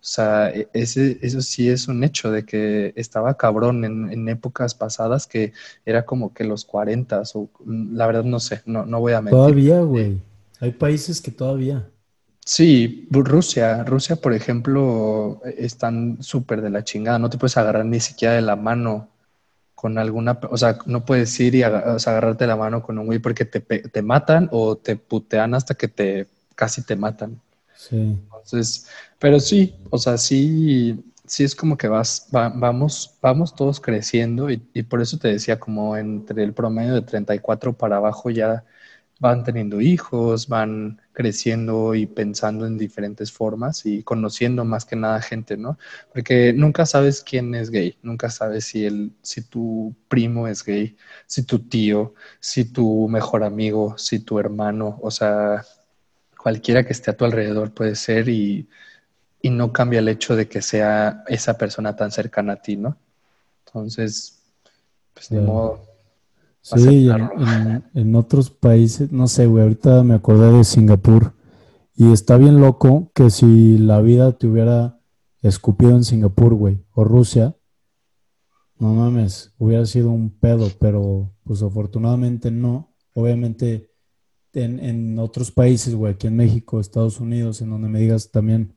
[0.00, 4.74] O sea, e, ese, eso sí es un hecho de que estaba cabrón en, épocas
[4.74, 5.52] pasadas que
[5.84, 9.20] era como que los 40 o mm, la verdad no sé, no, no voy a
[9.20, 9.38] mentir.
[9.38, 10.20] Todavía, güey.
[10.60, 11.88] Hay países que todavía.
[12.48, 17.18] Sí, Rusia, Rusia, por ejemplo, están súper de la chingada.
[17.18, 19.10] No te puedes agarrar ni siquiera de la mano
[19.74, 23.44] con alguna, o sea, no puedes ir y agarrarte la mano con un güey porque
[23.44, 27.38] te, te, matan o te putean hasta que te casi te matan.
[27.76, 28.18] Sí.
[28.22, 28.86] Entonces,
[29.18, 34.66] pero sí, o sea, sí, sí es como que vas, vamos, vamos todos creciendo y,
[34.72, 38.64] y por eso te decía como entre el promedio de 34 para abajo ya
[39.18, 45.20] van teniendo hijos, van creciendo y pensando en diferentes formas y conociendo más que nada
[45.20, 45.76] gente, ¿no?
[46.12, 50.96] Porque nunca sabes quién es gay, nunca sabes si el, si tu primo es gay,
[51.26, 55.64] si tu tío, si tu mejor amigo, si tu hermano, o sea,
[56.40, 58.68] cualquiera que esté a tu alrededor puede ser y,
[59.42, 62.96] y no cambia el hecho de que sea esa persona tan cercana a ti, ¿no?
[63.66, 64.42] Entonces,
[65.12, 65.88] pues de modo
[66.76, 67.08] Sí,
[67.94, 71.34] en, otros países, no sé, güey, ahorita me acordé de Singapur
[71.96, 75.00] y está bien loco que si la vida te hubiera
[75.40, 77.56] escupido en Singapur, güey, o Rusia,
[78.78, 82.94] no mames, hubiera sido un pedo, pero pues afortunadamente no.
[83.14, 83.90] Obviamente
[84.52, 88.76] en, en otros países, güey, aquí en México, Estados Unidos, en donde me digas también,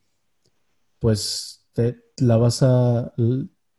[0.99, 3.13] pues te, la vas a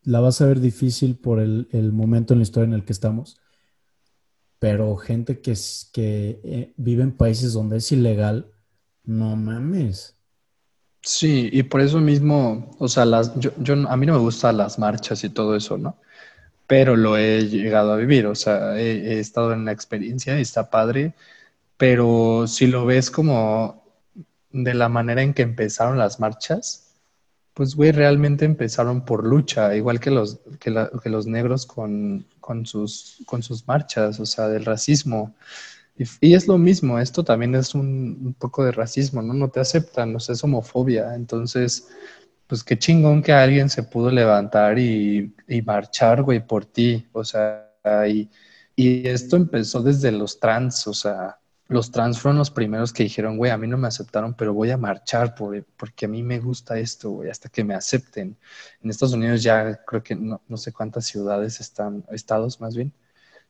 [0.05, 2.93] la vas a ver difícil por el, el momento en la historia en el que
[2.93, 3.42] estamos
[4.63, 5.55] pero gente que,
[5.93, 8.47] que eh, vive en países donde es ilegal,
[9.03, 10.15] no mames.
[11.03, 13.51] Sí, y por eso mismo, o sea, las, yo,
[13.89, 15.97] a mí no me gustan las marchas y todo eso, ¿no?
[16.69, 20.43] Pero lo he llegado a vivir, o sea, he, he estado en la experiencia y
[20.43, 21.15] está padre,
[21.77, 23.83] pero si lo ves como
[24.53, 26.92] de la manera en que empezaron las marchas,
[27.55, 32.27] pues, güey, realmente empezaron por lucha, igual que los, que, los negros con,
[32.65, 35.35] sus, con sus marchas, o sea, del racismo.
[36.21, 39.35] Y, es lo mismo, esto también es un, poco de racismo, ¿no?
[39.35, 41.15] No te aceptan, o sea, es homofobia.
[41.15, 41.89] Entonces,
[42.47, 47.25] pues qué chingón que alguien se pudo levantar y, y marchar, güey, por ti, o
[47.25, 47.69] sea,
[48.09, 48.31] y,
[48.77, 51.39] y esto empezó desde los trans, o sea,
[51.73, 54.71] los trans fueron los primeros que dijeron, güey, a mí no me aceptaron, pero voy
[54.71, 58.37] a marchar por, porque a mí me gusta esto, güey, hasta que me acepten.
[58.83, 62.93] En Estados Unidos ya creo que no, no, sé cuántas ciudades están, estados más bien,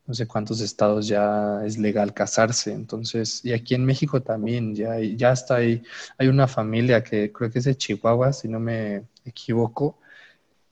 [0.07, 2.73] no sé cuántos estados ya es legal casarse.
[2.73, 5.83] Entonces, y aquí en México también, ya, ya está ahí.
[6.19, 9.99] Hay una familia que creo que es de Chihuahua, si no me equivoco.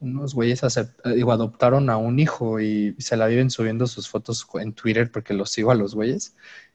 [0.01, 0.63] Unos güeyes
[1.15, 5.35] digo, adoptaron a un hijo y se la viven subiendo sus fotos en Twitter porque
[5.35, 6.35] los sigo a los güeyes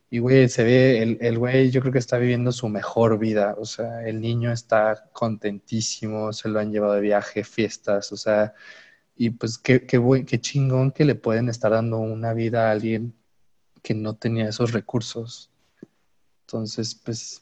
[0.09, 3.55] Y, güey, se ve, el, el güey yo creo que está viviendo su mejor vida.
[3.57, 8.53] O sea, el niño está contentísimo, se lo han llevado de viaje, fiestas, o sea,
[9.15, 13.13] y pues qué, qué, qué chingón que le pueden estar dando una vida a alguien
[13.81, 15.49] que no tenía esos recursos.
[16.41, 17.41] Entonces, pues...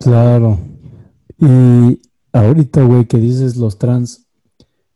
[0.00, 0.58] Claro.
[1.38, 2.00] Y
[2.32, 4.26] ahorita, güey, que dices los trans,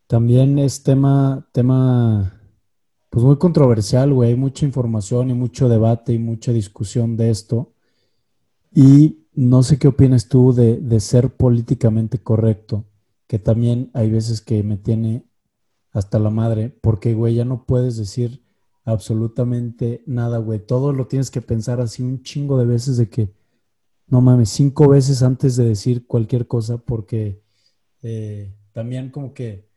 [0.07, 2.40] también es tema, tema,
[3.11, 4.31] pues muy controversial, güey.
[4.31, 7.75] Hay mucha información y mucho debate y mucha discusión de esto.
[8.73, 12.85] Y no sé qué opinas tú de, ser políticamente correcto,
[13.27, 15.25] que también hay veces que me tiene
[15.93, 18.45] hasta la madre, porque, güey, ya no puedes decir
[18.85, 20.61] absolutamente nada, güey.
[20.65, 23.33] Todo lo tienes que pensar así un chingo de veces de que,
[24.07, 27.43] no mames, cinco veces antes de decir cualquier cosa, porque
[28.03, 29.70] eh, también como que,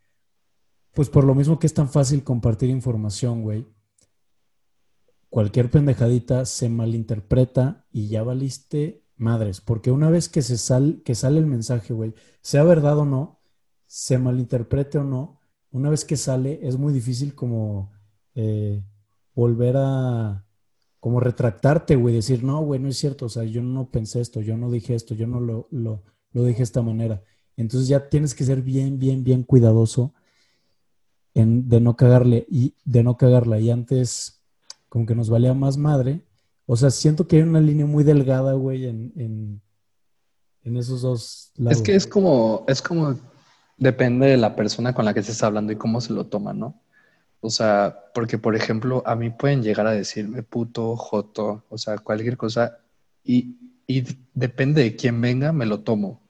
[0.93, 3.67] pues por lo mismo que es tan fácil compartir información, güey,
[5.29, 10.55] cualquier pendejadita se malinterpreta y ya valiste madres, porque una vez que se
[11.03, 13.39] que sale el mensaje, güey, sea verdad o no,
[13.87, 15.39] se malinterprete o no,
[15.71, 17.91] una vez que sale es muy difícil como
[18.35, 18.83] eh,
[19.33, 20.45] volver a,
[20.99, 24.41] como retractarte, güey, decir, no, güey, no es cierto, o sea, yo no pensé esto,
[24.41, 27.23] yo no dije esto, yo no lo, lo, lo dije de esta manera.
[27.57, 30.13] Entonces ya tienes que ser bien, bien, bien cuidadoso
[31.33, 33.59] en, de no cagarle y de no cagarla.
[33.59, 34.41] Y antes,
[34.89, 36.21] como que nos valía más madre.
[36.65, 39.61] O sea, siento que hay una línea muy delgada, güey, en, en,
[40.63, 41.77] en esos dos lados.
[41.77, 43.19] Es que es como, es como,
[43.77, 46.81] depende de la persona con la que estés hablando y cómo se lo toma, ¿no?
[47.41, 51.97] O sea, porque por ejemplo, a mí pueden llegar a decirme puto, joto, o sea,
[51.97, 52.77] cualquier cosa,
[53.21, 56.22] y, y depende de quién venga, me lo tomo.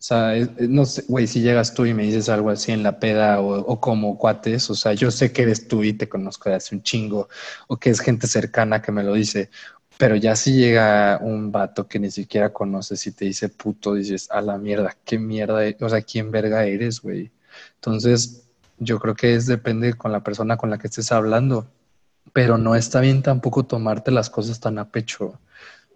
[0.00, 3.00] O sea, no sé, güey, si llegas tú y me dices algo así en la
[3.00, 6.54] peda o, como cuates, o sea, yo sé que eres tú y te conozco de
[6.56, 7.28] hace un chingo,
[7.66, 9.50] o que es gente cercana que me lo dice,
[9.98, 14.30] pero ya si llega un vato que ni siquiera conoces y te dice puto, dices,
[14.30, 17.32] a la mierda, qué mierda, e-", o sea, ¿quién verga eres, güey?
[17.76, 18.44] Entonces,
[18.78, 21.66] yo creo que es depende con la persona con la que estés hablando,
[22.32, 25.40] pero no está bien tampoco tomarte las cosas tan a pecho.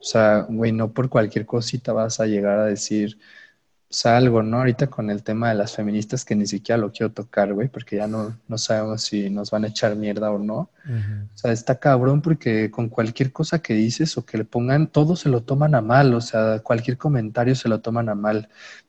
[0.01, 3.19] O sea, güey, no por cualquier cosita vas a llegar a decir,
[3.93, 4.57] o sea, algo, ¿no?
[4.57, 7.97] Ahorita con el tema de las feministas que ni siquiera lo quiero tocar, güey, porque
[7.97, 10.71] ya no, no sabemos si nos van a echar mierda o no.
[10.87, 11.25] Uh -huh.
[11.35, 15.15] O sea, está cabrón porque con cualquier cosa que dices o que le pongan, todo
[15.15, 18.49] se lo toman a mal, o sea, cualquier comentario se lo toman a mal.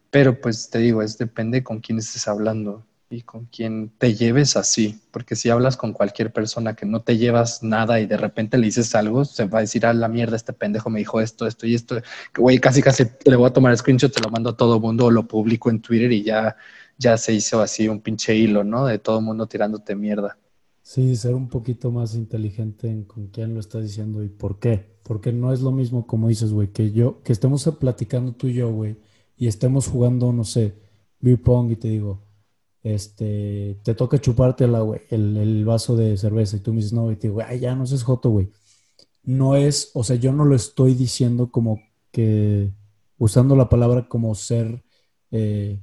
[0.10, 4.58] Pero pues te digo, es depende con quién estés hablando y con quien te lleves
[4.58, 8.58] así, porque si hablas con cualquier persona que no te llevas nada y de repente
[8.58, 11.48] le dices algo, se va a decir, a la mierda, este pendejo me dijo esto,
[11.48, 12.02] esto y esto,
[12.38, 15.12] güey, casi casi le voy a tomar screenshot, te lo mando a todo mundo o
[15.12, 16.56] lo publico en Twitter y ya,
[16.98, 18.86] ya se hizo así un pinche hilo, ¿no?
[18.86, 20.38] De todo mundo tirándote mierda.
[20.82, 24.92] Sí, ser un poquito más inteligente en con quién lo estás diciendo y por qué.
[25.04, 28.54] Porque no es lo mismo, como dices, güey, que yo, que estemos platicando tú y
[28.54, 28.98] yo, güey,
[29.38, 30.76] y estemos jugando, no sé,
[31.20, 32.22] beer pong y te digo,
[32.84, 37.12] este, te toca chupártela, güey, el, el, vaso de cerveza y tú me dices, no,
[37.12, 38.52] y te digo, ay, ya no seas joto, güey.
[39.24, 41.80] No es, o sea, yo no lo estoy diciendo como
[42.12, 42.72] que,
[43.18, 44.84] usando la palabra como ser
[45.32, 45.80] eh,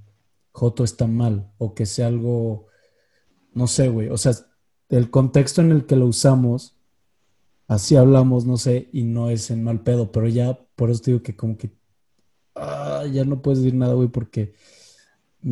[0.52, 2.66] joto está mal, o que sea algo,
[3.54, 4.32] no sé, güey, o sea,
[4.90, 6.76] el contexto en el que lo usamos,
[7.66, 11.12] así hablamos, no sé, y no es en mal pedo, pero ya, por eso te
[11.12, 11.72] digo que como que,
[12.56, 14.54] ah, ya no puedes decir nada, güey, porque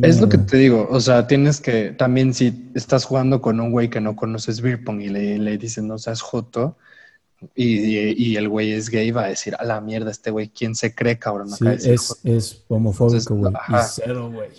[0.01, 3.71] es lo que te digo, o sea, tienes que, también si estás jugando con un
[3.71, 6.77] güey que no conoces beer pong y le, le dicen no seas joto
[7.55, 10.75] y, y, el güey es gay, va a decir a la mierda este güey, ¿quién
[10.75, 11.49] se cree, cabrón?
[11.49, 13.53] Sí, es, es, homofóbico, güey,
[13.87, 14.49] cero, güey.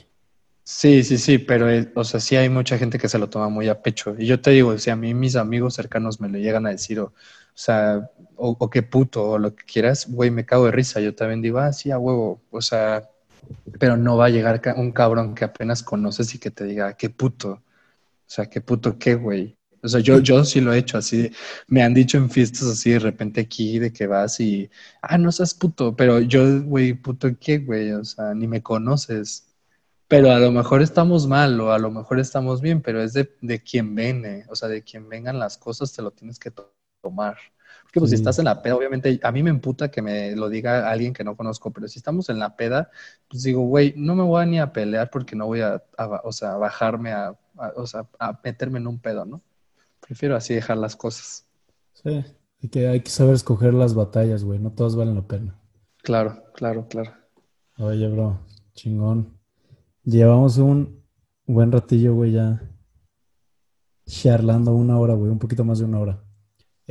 [0.64, 3.68] Sí, sí, sí, pero, o sea, sí hay mucha gente que se lo toma muy
[3.68, 4.14] a pecho.
[4.18, 7.00] Y yo te digo, si a mí mis amigos cercanos me lo llegan a decir,
[7.00, 7.12] o, o
[7.54, 11.00] sea, o, o qué puto, o lo que quieras, güey, me cago de risa.
[11.00, 13.10] Yo también digo, ah, sí, a huevo, o sea,
[13.78, 17.10] pero no va a llegar un cabrón que apenas conoces y que te diga, qué
[17.10, 17.52] puto.
[17.52, 17.62] O
[18.26, 19.58] sea, qué puto qué, güey.
[19.82, 21.30] O sea, yo, yo sí lo he hecho así.
[21.66, 24.70] Me han dicho en fiestas así de repente aquí de que vas y,
[25.02, 27.92] ah, no seas puto, pero yo, güey, puto qué, güey.
[27.92, 29.46] O sea, ni me conoces.
[30.08, 33.34] Pero a lo mejor estamos mal o a lo mejor estamos bien, pero es de,
[33.40, 34.44] de quien viene.
[34.48, 36.72] O sea, de quien vengan las cosas te lo tienes que to
[37.02, 37.36] tomar.
[37.82, 38.16] Porque pues sí.
[38.16, 41.12] si estás en la peda, obviamente a mí me emputa que me lo diga alguien
[41.12, 42.90] que no conozco, pero si estamos en la peda,
[43.28, 46.20] pues digo, güey, no me voy a ni a pelear porque no voy a, a
[46.24, 49.42] o sea, a bajarme a, a, o sea, a meterme en un pedo, ¿no?
[50.00, 51.46] Prefiero así dejar las cosas.
[51.94, 52.24] Sí,
[52.60, 55.58] y que hay que saber escoger las batallas, güey, no todas valen la pena.
[56.02, 57.12] Claro, claro, claro.
[57.78, 58.40] Oye, bro,
[58.74, 59.38] chingón.
[60.04, 61.02] Llevamos un
[61.46, 62.62] buen ratillo, güey, ya
[64.10, 66.24] charlando una hora, güey, un poquito más de una hora.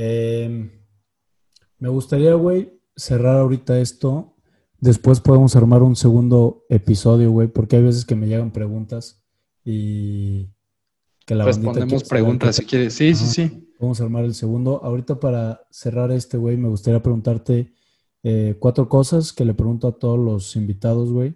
[0.02, 0.72] Eh,
[1.78, 4.34] Me gustaría, güey, cerrar ahorita esto.
[4.80, 9.22] Después podemos armar un segundo episodio, güey, porque hay veces que me llegan preguntas
[9.66, 10.48] y
[11.26, 12.94] que la Respondemos preguntas si quieres.
[12.94, 13.74] Sí, sí, sí.
[13.78, 14.82] Vamos a armar el segundo.
[14.82, 17.74] Ahorita para cerrar este, güey, me gustaría preguntarte
[18.24, 21.36] eh, cuatro cosas que le pregunto a todos los invitados, güey.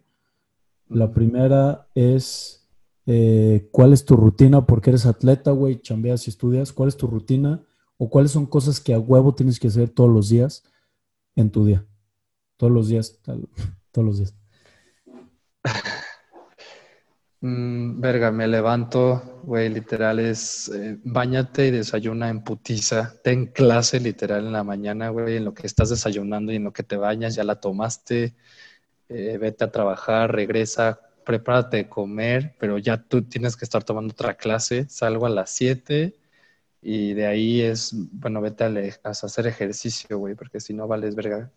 [0.88, 2.70] La primera es,
[3.08, 4.66] eh, ¿cuál es tu rutina?
[4.66, 6.72] Porque eres atleta, güey, chambeas y estudias.
[6.72, 7.62] ¿Cuál es tu rutina?
[7.98, 10.64] ¿O cuáles son cosas que a huevo tienes que hacer todos los días
[11.36, 11.86] en tu día?
[12.58, 13.20] Todos los días,
[13.92, 14.36] todos los días.
[17.46, 23.16] Mm, verga, me levanto, güey, literal es eh, bañate y desayuna en putiza.
[23.22, 26.72] Ten clase literal en la mañana, güey, en lo que estás desayunando y en lo
[26.72, 28.34] que te bañas, ya la tomaste.
[29.10, 34.14] Eh, vete a trabajar, regresa, prepárate de comer, pero ya tú tienes que estar tomando
[34.14, 34.88] otra clase.
[34.88, 36.16] Salgo a las 7
[36.84, 41.16] y de ahí es, bueno, vete a, a hacer ejercicio, güey, porque si no vales
[41.16, 41.52] verga.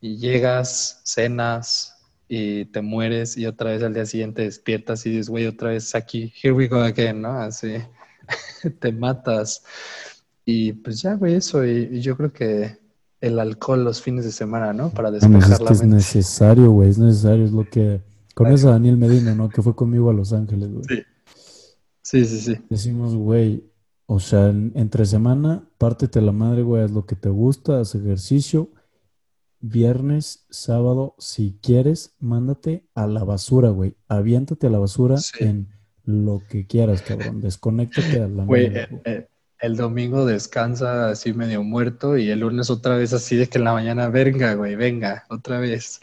[0.00, 2.00] Y llegas, cenas,
[2.32, 5.96] y te mueres y otra vez al día siguiente despiertas y dices, güey, otra vez
[5.96, 7.32] aquí, here we go again, ¿no?
[7.32, 7.74] Así,
[8.78, 9.64] te matas.
[10.44, 11.66] Y pues ya, güey, eso.
[11.66, 12.78] Y, yo creo que
[13.20, 14.90] el alcohol los fines de semana, ¿no?
[14.90, 18.00] Para despejar es Es necesario, güey, es necesario, es lo que...
[18.32, 19.48] Conoces a Daniel Medina, ¿no?
[19.48, 20.84] Que fue conmigo a Los Ángeles, güey.
[20.88, 21.02] Sí.
[22.00, 22.60] Sí, sí, sí.
[22.70, 23.64] Decimos, güey,
[24.12, 28.70] o sea, entre semana, pártete la madre, güey, haz lo que te gusta, haz ejercicio
[29.60, 33.94] viernes, sábado, si quieres, mándate a la basura, güey.
[34.08, 35.68] Aviéntate a la basura en
[36.04, 37.40] lo que quieras, cabrón.
[37.40, 39.28] Desconéctate a la Güey, eh, eh,
[39.60, 43.64] el domingo descansa así medio muerto y el lunes otra vez así de que en
[43.64, 46.00] la mañana, venga, güey, venga, otra vez.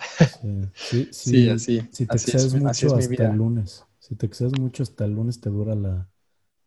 [0.76, 1.82] Sí, sí, así.
[1.92, 3.84] Si te excedes mucho hasta el lunes.
[4.00, 6.08] Si te excedes mucho hasta el lunes te dura la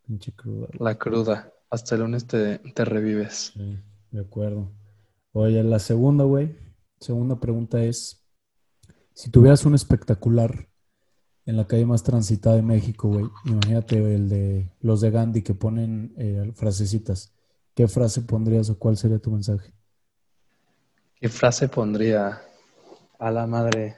[0.05, 0.67] pinche cruda.
[0.79, 1.51] La cruda.
[1.69, 3.51] Hasta el lunes te, te revives.
[3.53, 3.79] Sí,
[4.11, 4.69] de acuerdo.
[5.33, 6.55] Oye, la segunda, güey
[7.01, 8.23] Segunda pregunta es,
[9.15, 10.69] si tuvieras un espectacular
[11.47, 15.55] en la calle más transitada de México, güey, imagínate el de los de Gandhi que
[15.55, 17.33] ponen eh, frasecitas,
[17.73, 19.73] ¿qué frase pondrías o cuál sería tu mensaje?
[21.15, 22.39] ¿Qué frase pondría?
[23.17, 23.95] A la madre.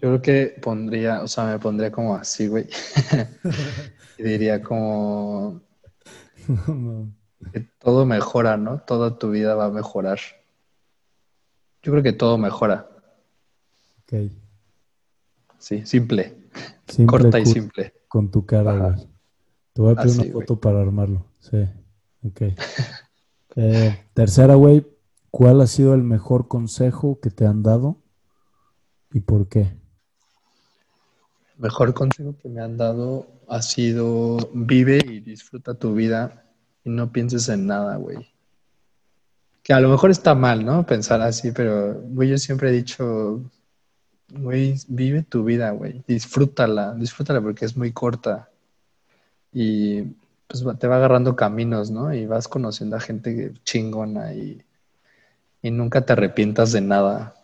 [0.00, 2.66] Yo creo que pondría, o sea, me pondría como así, güey.
[4.18, 5.60] y diría como...
[7.52, 8.80] que todo mejora, ¿no?
[8.80, 10.18] Toda tu vida va a mejorar.
[11.82, 12.88] Yo creo que todo mejora.
[14.02, 14.30] Ok.
[15.58, 16.36] Sí, simple.
[17.06, 17.94] Corta y simple.
[18.08, 19.08] Con tu cara, güey.
[19.72, 21.26] Te voy a pedir una foto para armarlo.
[21.38, 21.66] Sí.
[22.26, 22.42] Ok.
[23.56, 24.84] Eh, tercera, güey.
[25.30, 28.02] ¿Cuál ha sido el mejor consejo que te han dado
[29.12, 29.76] y por qué?
[31.58, 36.44] Mejor consejo que me han dado ha sido vive y disfruta tu vida
[36.84, 38.30] y no pienses en nada, güey.
[39.62, 40.84] Que a lo mejor está mal, ¿no?
[40.84, 43.40] Pensar así, pero, güey, yo siempre he dicho,
[44.28, 46.04] güey, vive tu vida, güey.
[46.06, 48.50] Disfrútala, disfrútala porque es muy corta.
[49.52, 50.02] Y
[50.46, 52.12] pues te va agarrando caminos, ¿no?
[52.12, 54.62] Y vas conociendo a gente chingona y,
[55.62, 57.34] y nunca te arrepientas de nada.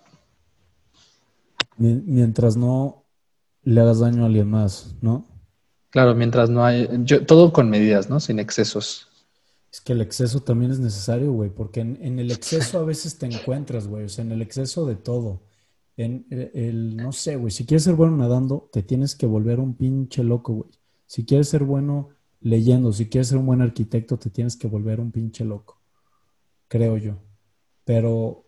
[1.78, 2.99] Mientras no
[3.62, 5.26] le hagas daño a alguien más, ¿no?
[5.90, 8.20] Claro, mientras no hay, yo, todo con medidas, ¿no?
[8.20, 9.08] Sin excesos.
[9.72, 13.26] Es que el exceso también es necesario, güey, porque en, el exceso a veces te
[13.26, 15.42] encuentras, güey, o sea, en el exceso de todo.
[15.96, 19.74] En el, no sé, güey, si quieres ser bueno nadando, te tienes que volver un
[19.74, 20.70] pinche loco, güey.
[21.06, 25.00] Si quieres ser bueno leyendo, si quieres ser un buen arquitecto, te tienes que volver
[25.00, 25.80] un pinche loco,
[26.68, 27.18] creo yo.
[27.84, 28.46] Pero,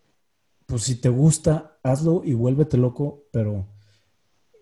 [0.67, 3.67] pues si te gusta, hazlo y vuélvete loco, pero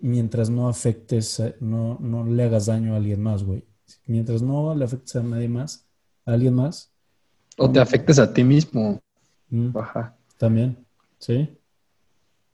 [0.00, 3.64] mientras no afectes, no, no le hagas daño a alguien más, güey.
[4.06, 5.86] Mientras no le afectes a nadie más,
[6.24, 6.90] alguien más.
[7.56, 9.00] O te afectes a ti mismo.
[9.48, 9.76] Mm.
[9.76, 10.16] Ajá.
[10.38, 10.78] También,
[11.18, 11.56] sí.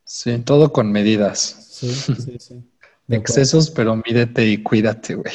[0.04, 1.38] Sí, todo con medidas.
[1.70, 2.64] Sí, sí, sí.
[3.08, 5.34] Excesos, pero mídete y cuídate, güey.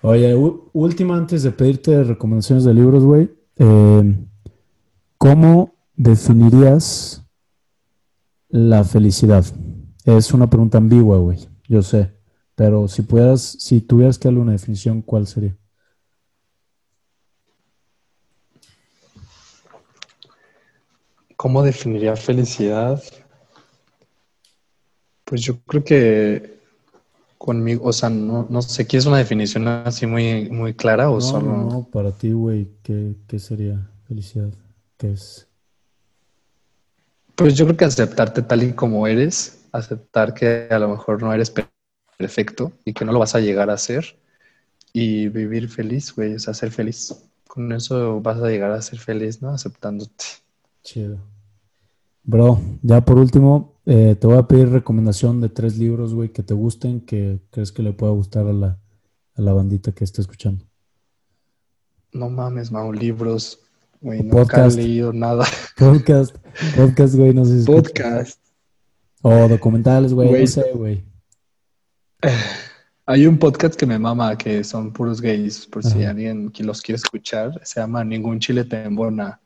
[0.00, 0.34] Oye,
[0.72, 3.30] última antes de pedirte recomendaciones de libros, güey.
[3.56, 4.16] Eh,
[5.18, 7.22] ¿Cómo definirías
[8.48, 9.44] la felicidad?
[10.04, 11.38] Es una pregunta ambigua, güey.
[11.66, 12.12] Yo sé.
[12.54, 15.56] Pero si pudieras, si tuvieras que darle una definición, ¿cuál sería?
[21.36, 23.02] ¿Cómo definiría felicidad?
[25.24, 26.60] Pues yo creo que
[27.38, 31.56] conmigo, o sea, no, no sé, ¿quieres una definición así muy, muy clara o solo?
[31.56, 34.50] No, para ti, güey, ¿qué, ¿qué sería felicidad?
[34.96, 35.46] ¿Qué es?
[37.34, 41.32] Pues yo creo que aceptarte tal y como eres, aceptar que a lo mejor no
[41.32, 41.52] eres
[42.16, 44.16] perfecto y que no lo vas a llegar a ser
[44.92, 47.14] y vivir feliz, güey, o sea, ser feliz.
[47.48, 49.50] Con eso vas a llegar a ser feliz, ¿no?
[49.50, 50.24] Aceptándote.
[50.82, 51.18] Chido.
[52.22, 56.44] Bro, ya por último, eh, te voy a pedir recomendación de tres libros, güey, que
[56.44, 58.78] te gusten, que crees que le pueda gustar a la,
[59.34, 60.64] a la bandita que está escuchando.
[62.12, 63.58] No mames, Mau, libros.
[64.00, 65.44] Güey, nunca he leído nada.
[65.76, 66.36] Podcast,
[66.76, 68.43] podcast, güey, no sé si Podcast.
[69.26, 71.02] O documentales, güey, no sé, güey.
[73.06, 76.82] Hay un podcast que me mama, que son puros gays, por si alguien que los
[76.82, 77.58] quiere escuchar.
[77.64, 79.40] Se llama Ningún Chile te embona.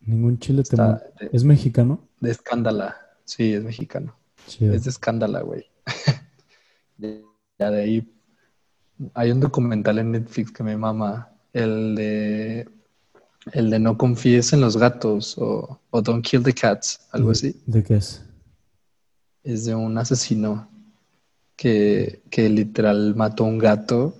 [0.00, 1.02] Ningún Chile te embona.
[1.30, 2.08] ¿Es mexicano?
[2.20, 2.96] De escándala.
[3.26, 4.16] Sí, es mexicano.
[4.60, 5.66] Es de escándala, güey.
[7.58, 8.14] ya de ahí.
[9.12, 11.28] Hay un documental en Netflix que me mama.
[11.52, 12.66] El de.
[13.52, 17.60] El de No confíes en los gatos o, o Don't Kill the Cats, algo así.
[17.66, 18.22] ¿De qué es?
[19.42, 20.68] Es de un asesino
[21.56, 24.14] que, que literal mató a un gato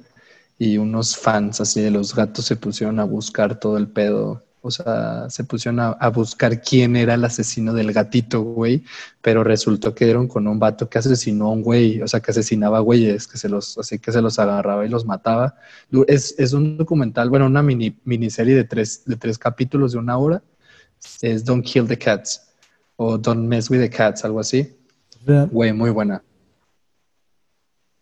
[0.58, 4.44] y unos fans así de los gatos se pusieron a buscar todo el pedo.
[4.60, 8.82] O sea, se pusieron a, buscar quién era el asesino del gatito, güey.
[9.22, 12.02] Pero resultó que dieron con un vato que asesinó a un güey.
[12.02, 15.04] O sea, que asesinaba güeyes, que se los, así que se los agarraba y los
[15.04, 15.54] mataba.
[16.08, 20.18] Es, es un documental, bueno, una mini, miniserie de tres, de tres capítulos de una
[20.18, 20.42] hora.
[21.22, 22.48] Es Don't Kill the Cats
[22.96, 24.77] o Don't Mess with the Cats, algo así.
[25.50, 26.22] Güey, muy buena.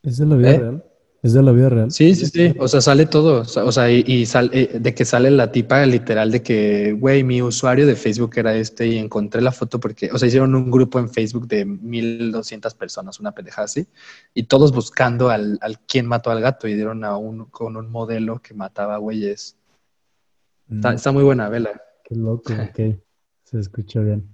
[0.02, 0.58] ¿Es de la vida ¿Eh?
[0.58, 0.84] real?
[1.22, 1.90] ¿Es de la vida real?
[1.90, 2.54] Sí, sí, sí.
[2.60, 3.40] O sea, sale todo.
[3.40, 7.42] O sea, y, sale eh, de que sale la tipa literal de que, güey, mi
[7.42, 11.00] usuario de Facebook era este y encontré la foto porque, o sea, hicieron un grupo
[11.00, 13.88] en Facebook de 1200 personas, una pendeja así,
[14.34, 17.90] y todos buscando al, al quién mató al gato y dieron a un, con un
[17.90, 19.56] modelo que mataba güeyes.
[20.70, 21.14] Está, mm.
[21.14, 21.82] muy buena, vela.
[22.04, 23.00] Qué loco, ok.
[23.42, 24.28] Se escucha bien.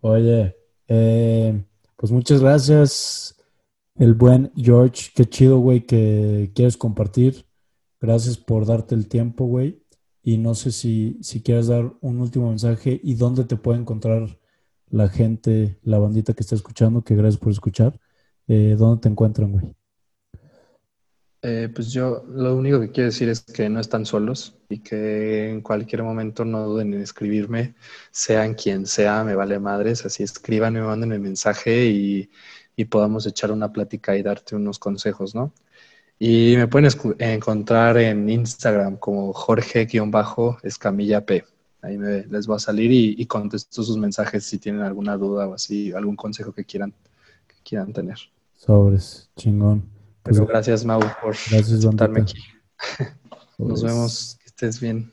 [0.00, 0.56] Oye,
[0.88, 1.64] eh,
[1.96, 3.36] pues muchas gracias
[3.98, 7.46] el buen George, qué chido, güey, que quieres compartir.
[8.00, 9.82] Gracias por darte el tiempo, güey.
[10.22, 14.38] Y no sé si, si quieres dar un último mensaje y dónde te puede encontrar
[14.88, 18.00] la gente, la bandita que está escuchando, que gracias por escuchar.
[18.48, 19.75] Eh, ¿Dónde te encuentran, güey?
[21.42, 25.50] Eh, pues yo lo único que quiero decir es que no están solos y que
[25.50, 27.74] en cualquier momento no duden en escribirme,
[28.10, 32.30] sean quien sea, me vale madres, así escriban, me manden el mensaje y
[32.76, 35.52] y podamos echar una plática y darte unos consejos, ¿no?
[36.18, 41.44] Y me pueden encontrar en Instagram como Jorge-Escamilla P.
[41.82, 45.92] Ahí les va a salir y, contesto sus mensajes si tienen alguna duda o así,
[45.92, 46.92] algún consejo que quieran,
[47.46, 48.18] que quieran tener.
[48.54, 49.95] Sobres, chingón.
[50.26, 51.84] Pues gracias, Mau, por gracias,
[52.20, 52.42] aquí.
[53.58, 55.12] Nos vemos, que estés bien.